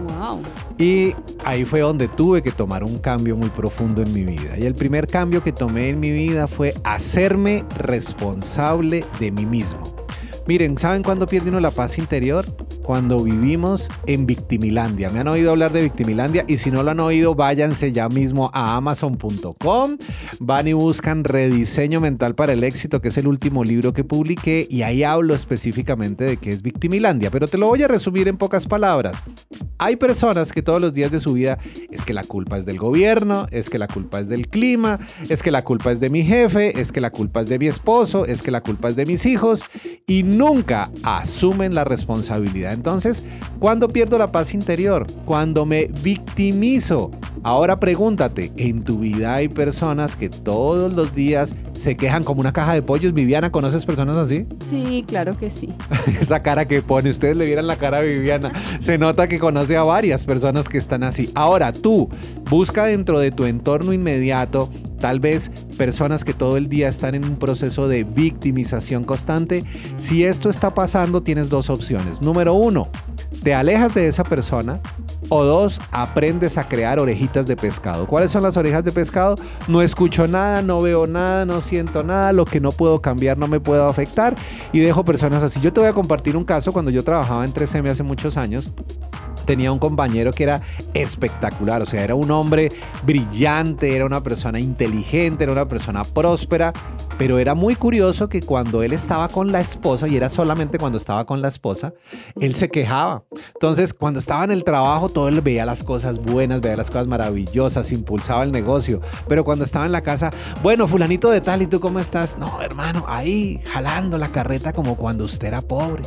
Wow. 0.00 0.42
Y 0.78 1.14
ahí 1.44 1.64
fue 1.64 1.80
donde 1.80 2.08
tuve 2.08 2.42
que 2.42 2.50
tomar 2.50 2.82
un 2.82 2.98
cambio 2.98 3.36
muy 3.36 3.50
profundo 3.50 4.02
en 4.02 4.12
mi 4.12 4.24
vida. 4.24 4.58
Y 4.58 4.66
el 4.66 4.74
primer 4.74 5.06
cambio 5.06 5.44
que 5.44 5.52
tomé 5.52 5.90
en 5.90 6.00
mi 6.00 6.10
vida 6.10 6.48
fue 6.48 6.74
hacerme 6.82 7.64
responsable 7.76 9.04
de 9.20 9.30
mí 9.30 9.46
mismo. 9.46 9.80
Miren, 10.48 10.76
¿saben 10.76 11.04
cuándo 11.04 11.26
pierde 11.26 11.50
uno 11.50 11.60
la 11.60 11.70
paz 11.70 11.98
interior? 11.98 12.44
Cuando 12.82 13.20
vivimos 13.20 13.88
en 14.06 14.26
Victimilandia. 14.26 15.08
¿Me 15.10 15.20
han 15.20 15.28
oído 15.28 15.52
hablar 15.52 15.72
de 15.72 15.82
Victimilandia? 15.82 16.44
Y 16.48 16.58
si 16.58 16.70
no 16.70 16.82
lo 16.82 16.90
han 16.90 17.00
oído, 17.00 17.34
váyanse 17.34 17.92
ya 17.92 18.08
mismo 18.08 18.50
a 18.52 18.76
amazon.com. 18.76 19.96
Van 20.40 20.68
y 20.68 20.72
buscan 20.72 21.22
Rediseño 21.22 22.00
Mental 22.00 22.34
para 22.34 22.52
el 22.52 22.64
Éxito, 22.64 23.00
que 23.00 23.08
es 23.08 23.18
el 23.18 23.28
último 23.28 23.62
libro 23.62 23.92
que 23.92 24.02
publiqué. 24.02 24.66
Y 24.68 24.82
ahí 24.82 25.04
hablo 25.04 25.34
específicamente 25.34 26.24
de 26.24 26.36
qué 26.38 26.50
es 26.50 26.62
Victimilandia. 26.62 27.30
Pero 27.30 27.46
te 27.46 27.56
lo 27.56 27.68
voy 27.68 27.82
a 27.82 27.88
resumir 27.88 28.26
en 28.26 28.36
pocas 28.36 28.66
palabras. 28.66 29.22
Hay 29.78 29.96
personas 29.96 30.52
que 30.52 30.62
todos 30.62 30.80
los 30.80 30.92
días 30.92 31.10
de 31.10 31.18
su 31.18 31.32
vida 31.32 31.58
es 31.90 32.04
que 32.04 32.12
la 32.12 32.24
culpa 32.24 32.58
es 32.58 32.66
del 32.66 32.78
gobierno, 32.78 33.46
es 33.50 33.70
que 33.70 33.78
la 33.78 33.88
culpa 33.88 34.20
es 34.20 34.28
del 34.28 34.48
clima, 34.48 34.98
es 35.28 35.42
que 35.42 35.50
la 35.50 35.62
culpa 35.62 35.92
es 35.92 36.00
de 36.00 36.10
mi 36.10 36.22
jefe, 36.22 36.80
es 36.80 36.92
que 36.92 37.00
la 37.00 37.10
culpa 37.10 37.40
es 37.40 37.48
de 37.48 37.58
mi 37.58 37.66
esposo, 37.66 38.26
es 38.26 38.42
que 38.42 38.50
la 38.50 38.60
culpa 38.60 38.88
es 38.88 38.96
de 38.96 39.06
mis 39.06 39.26
hijos. 39.26 39.64
Y 40.06 40.22
nunca 40.22 40.90
asumen 41.02 41.74
la 41.74 41.84
responsabilidad. 41.84 42.71
Entonces, 42.72 43.24
¿cuándo 43.58 43.88
pierdo 43.88 44.18
la 44.18 44.28
paz 44.28 44.54
interior? 44.54 45.06
Cuando 45.24 45.66
me 45.66 45.90
victimizo. 46.02 47.10
Ahora 47.44 47.80
pregúntate, 47.80 48.52
¿en 48.56 48.82
tu 48.82 48.98
vida 49.00 49.34
hay 49.34 49.48
personas 49.48 50.14
que 50.14 50.28
todos 50.28 50.92
los 50.92 51.12
días 51.12 51.56
se 51.72 51.96
quejan 51.96 52.22
como 52.22 52.40
una 52.40 52.52
caja 52.52 52.74
de 52.74 52.82
pollos? 52.82 53.14
Viviana, 53.14 53.50
¿conoces 53.50 53.84
personas 53.84 54.16
así? 54.16 54.46
Sí, 54.72 55.04
claro 55.06 55.36
que 55.36 55.50
sí. 55.50 55.68
Esa 56.18 56.40
cara 56.40 56.64
que 56.64 56.80
pone, 56.80 57.10
ustedes 57.10 57.36
le 57.36 57.44
vieran 57.44 57.66
la 57.66 57.76
cara 57.76 57.98
a 57.98 58.00
Viviana. 58.00 58.50
Se 58.80 58.96
nota 58.96 59.28
que 59.28 59.38
conoce 59.38 59.76
a 59.76 59.82
varias 59.82 60.24
personas 60.24 60.68
que 60.68 60.78
están 60.78 61.02
así. 61.02 61.30
Ahora 61.34 61.74
tú, 61.74 62.08
busca 62.48 62.84
dentro 62.84 63.20
de 63.20 63.32
tu 63.32 63.44
entorno 63.44 63.92
inmediato 63.92 64.70
tal 65.02 65.18
vez 65.18 65.50
personas 65.76 66.24
que 66.24 66.32
todo 66.32 66.56
el 66.56 66.68
día 66.68 66.86
están 66.88 67.16
en 67.16 67.24
un 67.24 67.34
proceso 67.34 67.88
de 67.88 68.04
victimización 68.04 69.02
constante. 69.02 69.64
Si 69.96 70.24
esto 70.24 70.48
está 70.48 70.72
pasando, 70.72 71.24
tienes 71.24 71.48
dos 71.48 71.70
opciones. 71.70 72.22
Número 72.22 72.54
uno, 72.54 72.61
te 73.42 73.54
alejas 73.54 73.94
de 73.94 74.08
esa 74.08 74.24
persona. 74.24 74.80
O 75.28 75.44
dos, 75.44 75.80
aprendes 75.92 76.58
a 76.58 76.68
crear 76.68 76.98
orejitas 76.98 77.46
de 77.46 77.56
pescado. 77.56 78.06
¿Cuáles 78.06 78.30
son 78.30 78.42
las 78.42 78.56
orejas 78.56 78.84
de 78.84 78.92
pescado? 78.92 79.36
No 79.66 79.80
escucho 79.80 80.26
nada, 80.26 80.60
no 80.60 80.80
veo 80.80 81.06
nada, 81.06 81.46
no 81.46 81.60
siento 81.62 82.02
nada, 82.02 82.32
lo 82.32 82.44
que 82.44 82.60
no 82.60 82.70
puedo 82.70 83.00
cambiar 83.00 83.38
no 83.38 83.46
me 83.46 83.58
puedo 83.58 83.88
afectar 83.88 84.34
y 84.72 84.80
dejo 84.80 85.04
personas 85.04 85.42
así. 85.42 85.58
Yo 85.60 85.72
te 85.72 85.80
voy 85.80 85.88
a 85.88 85.94
compartir 85.94 86.36
un 86.36 86.44
caso 86.44 86.72
cuando 86.72 86.90
yo 86.90 87.02
trabajaba 87.02 87.44
en 87.46 87.54
3M 87.54 87.88
hace 87.88 88.02
muchos 88.02 88.36
años 88.36 88.72
tenía 89.44 89.72
un 89.72 89.78
compañero 89.78 90.32
que 90.32 90.44
era 90.44 90.60
espectacular, 90.94 91.82
o 91.82 91.86
sea, 91.86 92.02
era 92.04 92.14
un 92.14 92.30
hombre 92.30 92.70
brillante, 93.04 93.94
era 93.94 94.06
una 94.06 94.22
persona 94.22 94.60
inteligente, 94.60 95.44
era 95.44 95.52
una 95.52 95.68
persona 95.68 96.04
próspera, 96.04 96.72
pero 97.18 97.38
era 97.38 97.54
muy 97.54 97.74
curioso 97.76 98.28
que 98.28 98.40
cuando 98.40 98.82
él 98.82 98.92
estaba 98.92 99.28
con 99.28 99.52
la 99.52 99.60
esposa, 99.60 100.08
y 100.08 100.16
era 100.16 100.28
solamente 100.28 100.78
cuando 100.78 100.98
estaba 100.98 101.24
con 101.24 101.42
la 101.42 101.48
esposa, 101.48 101.92
él 102.40 102.54
se 102.54 102.68
quejaba. 102.68 103.24
Entonces, 103.54 103.94
cuando 103.94 104.18
estaba 104.18 104.44
en 104.44 104.50
el 104.50 104.64
trabajo, 104.64 105.08
todo 105.08 105.28
él 105.28 105.40
veía 105.40 105.64
las 105.64 105.84
cosas 105.84 106.18
buenas, 106.18 106.60
veía 106.60 106.76
las 106.76 106.88
cosas 106.88 107.06
maravillosas, 107.06 107.92
impulsaba 107.92 108.44
el 108.44 108.52
negocio, 108.52 109.00
pero 109.28 109.44
cuando 109.44 109.64
estaba 109.64 109.86
en 109.86 109.92
la 109.92 110.02
casa, 110.02 110.30
bueno, 110.62 110.88
fulanito 110.88 111.30
de 111.30 111.40
tal, 111.40 111.62
¿y 111.62 111.66
tú 111.66 111.80
cómo 111.80 112.00
estás? 112.00 112.38
No, 112.38 112.60
hermano, 112.60 113.04
ahí 113.08 113.60
jalando 113.66 114.18
la 114.18 114.32
carreta 114.32 114.72
como 114.72 114.96
cuando 114.96 115.24
usted 115.24 115.48
era 115.48 115.62
pobre. 115.62 116.02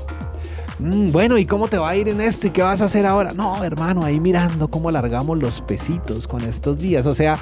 Mm, 0.79 1.11
bueno, 1.11 1.37
¿y 1.37 1.45
cómo 1.45 1.67
te 1.67 1.77
va 1.77 1.89
a 1.89 1.95
ir 1.95 2.07
en 2.09 2.21
esto? 2.21 2.47
¿Y 2.47 2.49
qué 2.49 2.61
vas 2.61 2.81
a 2.81 2.85
hacer 2.85 3.05
ahora? 3.05 3.31
No, 3.33 3.63
hermano, 3.63 4.03
ahí 4.03 4.19
mirando 4.19 4.67
cómo 4.67 4.89
alargamos 4.89 5.39
los 5.39 5.61
pesitos 5.61 6.27
con 6.27 6.41
estos 6.41 6.77
días. 6.77 7.05
O 7.07 7.13
sea, 7.13 7.37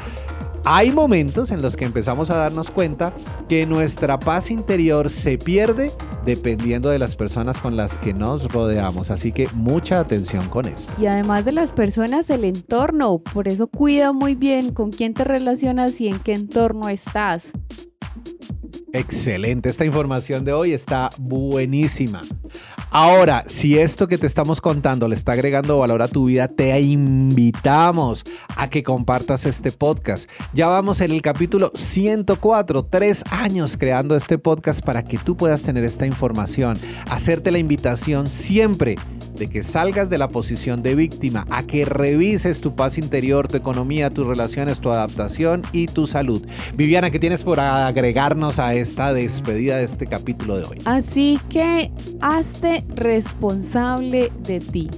hay 0.66 0.92
momentos 0.92 1.52
en 1.52 1.62
los 1.62 1.76
que 1.76 1.84
empezamos 1.84 2.30
a 2.30 2.38
darnos 2.38 2.70
cuenta 2.70 3.14
que 3.50 3.66
nuestra 3.66 4.20
paz 4.20 4.50
interior 4.50 5.10
se 5.10 5.38
pierde 5.38 5.92
dependiendo 6.26 6.90
de 6.90 7.00
las 7.00 7.16
personas 7.16 7.60
con 7.60 7.76
las 7.76 7.98
que 7.98 8.14
nos 8.14 8.52
rodeamos. 8.52 9.12
Así 9.12 9.32
que 9.32 9.48
mucha 9.54 10.00
atención 10.00 10.48
con 10.48 10.66
esto. 10.66 10.94
Y 11.02 11.08
además 11.08 11.44
de 11.44 11.52
las 11.52 11.74
personas, 11.74 12.30
el 12.30 12.46
entorno. 12.46 13.20
Por 13.20 13.50
eso 13.50 13.68
cuida 13.68 14.14
muy 14.14 14.36
bien 14.36 14.74
con 14.74 14.92
quién 14.92 15.14
te 15.14 15.24
relacionas 15.24 16.00
y 16.00 16.08
en 16.08 16.20
qué 16.20 16.34
entorno 16.34 16.88
estás. 16.88 17.52
Excelente, 18.94 19.70
esta 19.70 19.86
información 19.86 20.46
de 20.46 20.54
hoy 20.54 20.72
está 20.72 21.10
buenísima. 21.20 22.22
Ahora, 22.96 23.44
si 23.48 23.80
esto 23.80 24.08
que 24.08 24.20
te 24.20 24.28
estamos 24.28 24.62
contando 24.62 25.08
le 25.08 25.16
está 25.16 25.32
agregando 25.32 25.80
valor 25.80 26.04
a 26.04 26.08
tu 26.08 26.26
vida, 26.26 26.48
te 26.48 26.80
invitamos 26.80 28.24
a 28.56 28.70
que 28.70 28.84
compartas 28.84 29.48
este 29.48 29.72
podcast. 29.72 30.30
Ya 30.54 30.68
vamos 30.68 31.02
en 31.02 31.12
el 31.12 31.24
capítulo 31.24 31.72
104, 31.74 32.86
tres 32.86 33.24
años 33.32 33.78
creando 33.78 34.16
este 34.16 34.38
podcast 34.38 34.86
para 34.86 35.04
que 35.04 35.18
tú 35.18 35.36
puedas 35.36 35.64
tener 35.64 35.84
esta 35.84 36.06
información, 36.06 36.78
hacerte 37.10 37.50
la 37.50 37.58
invitación 37.58 38.28
siempre 38.28 38.98
que 39.48 39.64
salgas 39.64 40.10
de 40.10 40.18
la 40.18 40.28
posición 40.28 40.82
de 40.82 40.96
víctima, 40.96 41.46
a 41.50 41.64
que 41.64 41.86
revises 41.86 42.62
tu 42.62 42.76
paz 42.76 42.98
interior, 42.98 43.48
tu 43.48 43.58
economía, 43.58 44.10
tus 44.10 44.26
relaciones, 44.26 44.80
tu 44.80 44.92
adaptación 44.92 45.62
y 45.72 45.88
tu 45.88 46.08
salud. 46.08 46.46
Viviana, 46.76 47.10
¿qué 47.10 47.20
tienes 47.20 47.44
por 47.44 47.60
agregarnos 47.60 48.60
a 48.60 48.74
esta 48.74 49.14
despedida 49.14 49.78
de 49.78 49.84
este 49.84 50.08
capítulo 50.08 50.58
de 50.58 50.66
hoy? 50.66 50.78
Así 50.86 51.40
que 51.50 51.92
hazte 52.22 52.84
responsable 52.96 54.32
de 54.44 54.60
ti, 54.60 54.90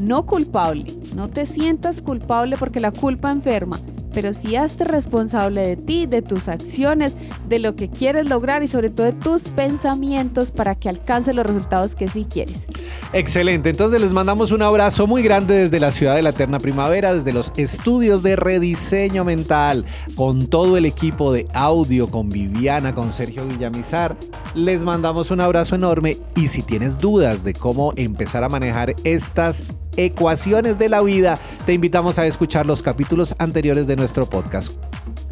no 0.00 0.26
culpable. 0.26 0.84
No 1.14 1.28
te 1.28 1.46
sientas 1.46 2.02
culpable 2.02 2.56
porque 2.58 2.80
la 2.80 2.92
culpa 2.92 3.30
enferma 3.30 3.80
pero 4.16 4.32
sí 4.32 4.56
hazte 4.56 4.84
responsable 4.84 5.60
de 5.60 5.76
ti, 5.76 6.06
de 6.06 6.22
tus 6.22 6.48
acciones, 6.48 7.18
de 7.50 7.58
lo 7.58 7.76
que 7.76 7.90
quieres 7.90 8.26
lograr 8.30 8.62
y 8.62 8.66
sobre 8.66 8.88
todo 8.88 9.04
de 9.04 9.12
tus 9.12 9.50
pensamientos 9.50 10.52
para 10.52 10.74
que 10.74 10.88
alcances 10.88 11.34
los 11.34 11.44
resultados 11.44 11.94
que 11.94 12.08
sí 12.08 12.24
quieres. 12.24 12.66
Excelente, 13.12 13.68
entonces 13.68 14.00
les 14.00 14.14
mandamos 14.14 14.52
un 14.52 14.62
abrazo 14.62 15.06
muy 15.06 15.22
grande 15.22 15.58
desde 15.58 15.80
la 15.80 15.92
ciudad 15.92 16.14
de 16.14 16.22
la 16.22 16.30
eterna 16.30 16.58
primavera, 16.58 17.12
desde 17.12 17.34
los 17.34 17.52
estudios 17.58 18.22
de 18.22 18.36
rediseño 18.36 19.22
mental, 19.22 19.84
con 20.14 20.46
todo 20.46 20.78
el 20.78 20.86
equipo 20.86 21.30
de 21.30 21.46
audio, 21.52 22.08
con 22.08 22.30
Viviana, 22.30 22.94
con 22.94 23.12
Sergio 23.12 23.44
Villamizar. 23.44 24.16
Les 24.54 24.82
mandamos 24.82 25.30
un 25.30 25.42
abrazo 25.42 25.74
enorme 25.74 26.16
y 26.34 26.48
si 26.48 26.62
tienes 26.62 26.96
dudas 26.96 27.44
de 27.44 27.52
cómo 27.52 27.92
empezar 27.96 28.44
a 28.44 28.48
manejar 28.48 28.96
estas 29.04 29.64
ecuaciones 29.96 30.78
de 30.78 30.88
la 30.88 31.02
vida, 31.02 31.38
te 31.64 31.72
invitamos 31.72 32.18
a 32.18 32.26
escuchar 32.26 32.66
los 32.66 32.82
capítulos 32.82 33.34
anteriores 33.38 33.86
de 33.86 33.96
nuestro 33.96 34.05
podcast. 34.12 34.72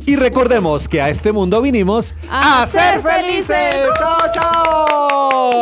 Y 0.07 0.17
recordemos 0.17 0.89
que 0.89 1.01
a 1.01 1.09
este 1.09 1.33
mundo 1.33 1.63
vinimos 1.63 2.15
a, 2.31 2.67
ser 2.67 3.01
felices. 3.01 3.75
¡Chao, 3.99 4.31
chao! 4.33 5.55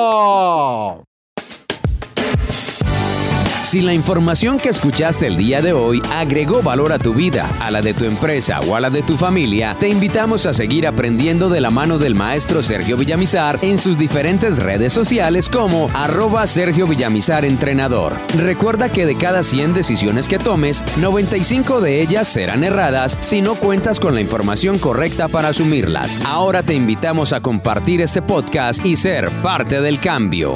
Si 3.73 3.81
la 3.81 3.95
información 3.95 4.59
que 4.59 4.69
escuchaste 4.69 5.27
el 5.27 5.39
día 5.39 5.63
de 5.63 5.73
hoy 5.73 6.03
agregó 6.13 6.61
valor 6.61 6.93
a 6.93 6.99
tu 6.99 7.15
vida, 7.15 7.51
a 7.59 7.71
la 7.71 7.81
de 7.81 7.95
tu 7.95 8.05
empresa 8.05 8.61
o 8.61 8.77
a 8.77 8.81
la 8.81 8.91
de 8.91 9.01
tu 9.01 9.17
familia, 9.17 9.75
te 9.81 9.89
invitamos 9.89 10.45
a 10.45 10.53
seguir 10.53 10.87
aprendiendo 10.87 11.49
de 11.49 11.63
la 11.63 11.71
mano 11.71 11.97
del 11.97 12.15
maestro 12.15 12.63
Sergio 12.63 12.99
Villamizar 12.99 13.59
en 13.63 13.79
sus 13.79 13.97
diferentes 13.97 14.59
redes 14.59 14.93
sociales 14.93 15.49
como 15.49 15.89
arroba 15.95 16.47
Sergio 16.47 16.87
Villamizar 16.87 17.47
Entrenador. 17.47 18.13
Recuerda 18.37 18.91
que 18.91 19.07
de 19.07 19.17
cada 19.17 19.43
100 19.43 19.73
decisiones 19.73 20.29
que 20.29 20.39
tomes, 20.39 20.85
95 20.99 21.81
de 21.81 22.03
ellas 22.03 22.29
serán 22.29 22.65
erradas 22.65 23.17
si 23.23 23.41
no 23.41 23.55
cuentas 23.55 24.01
con 24.01 24.13
la 24.13 24.21
información 24.21 24.79
correcta 24.79 25.29
para 25.29 25.49
asumirlas. 25.49 26.21
Ahora 26.27 26.63
te 26.63 26.75
invitamos 26.75 27.33
a 27.33 27.41
compartir 27.41 28.03
este 28.03 28.21
podcast 28.21 28.85
y 28.85 28.97
ser 28.97 29.31
parte 29.41 29.81
del 29.81 29.99
cambio. 29.99 30.53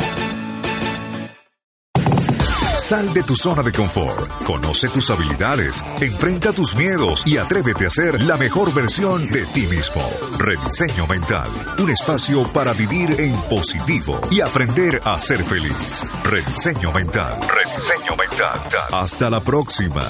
Sal 2.86 3.12
de 3.12 3.24
tu 3.24 3.34
zona 3.34 3.64
de 3.64 3.72
confort, 3.72 4.44
conoce 4.44 4.88
tus 4.88 5.10
habilidades, 5.10 5.84
enfrenta 6.00 6.52
tus 6.52 6.76
miedos 6.76 7.26
y 7.26 7.36
atrévete 7.36 7.84
a 7.84 7.90
ser 7.90 8.22
la 8.22 8.36
mejor 8.36 8.72
versión 8.72 9.28
de 9.28 9.44
ti 9.46 9.62
mismo. 9.62 10.08
Rediseño 10.38 11.04
Mental, 11.08 11.50
un 11.80 11.90
espacio 11.90 12.44
para 12.52 12.72
vivir 12.74 13.20
en 13.20 13.34
positivo 13.50 14.20
y 14.30 14.40
aprender 14.40 15.02
a 15.04 15.18
ser 15.20 15.42
feliz. 15.42 16.04
Rediseño 16.22 16.92
Mental. 16.92 17.40
Rediseño 17.40 18.14
Mental. 18.16 18.60
Hasta 18.92 19.30
la 19.30 19.40
próxima. 19.40 20.04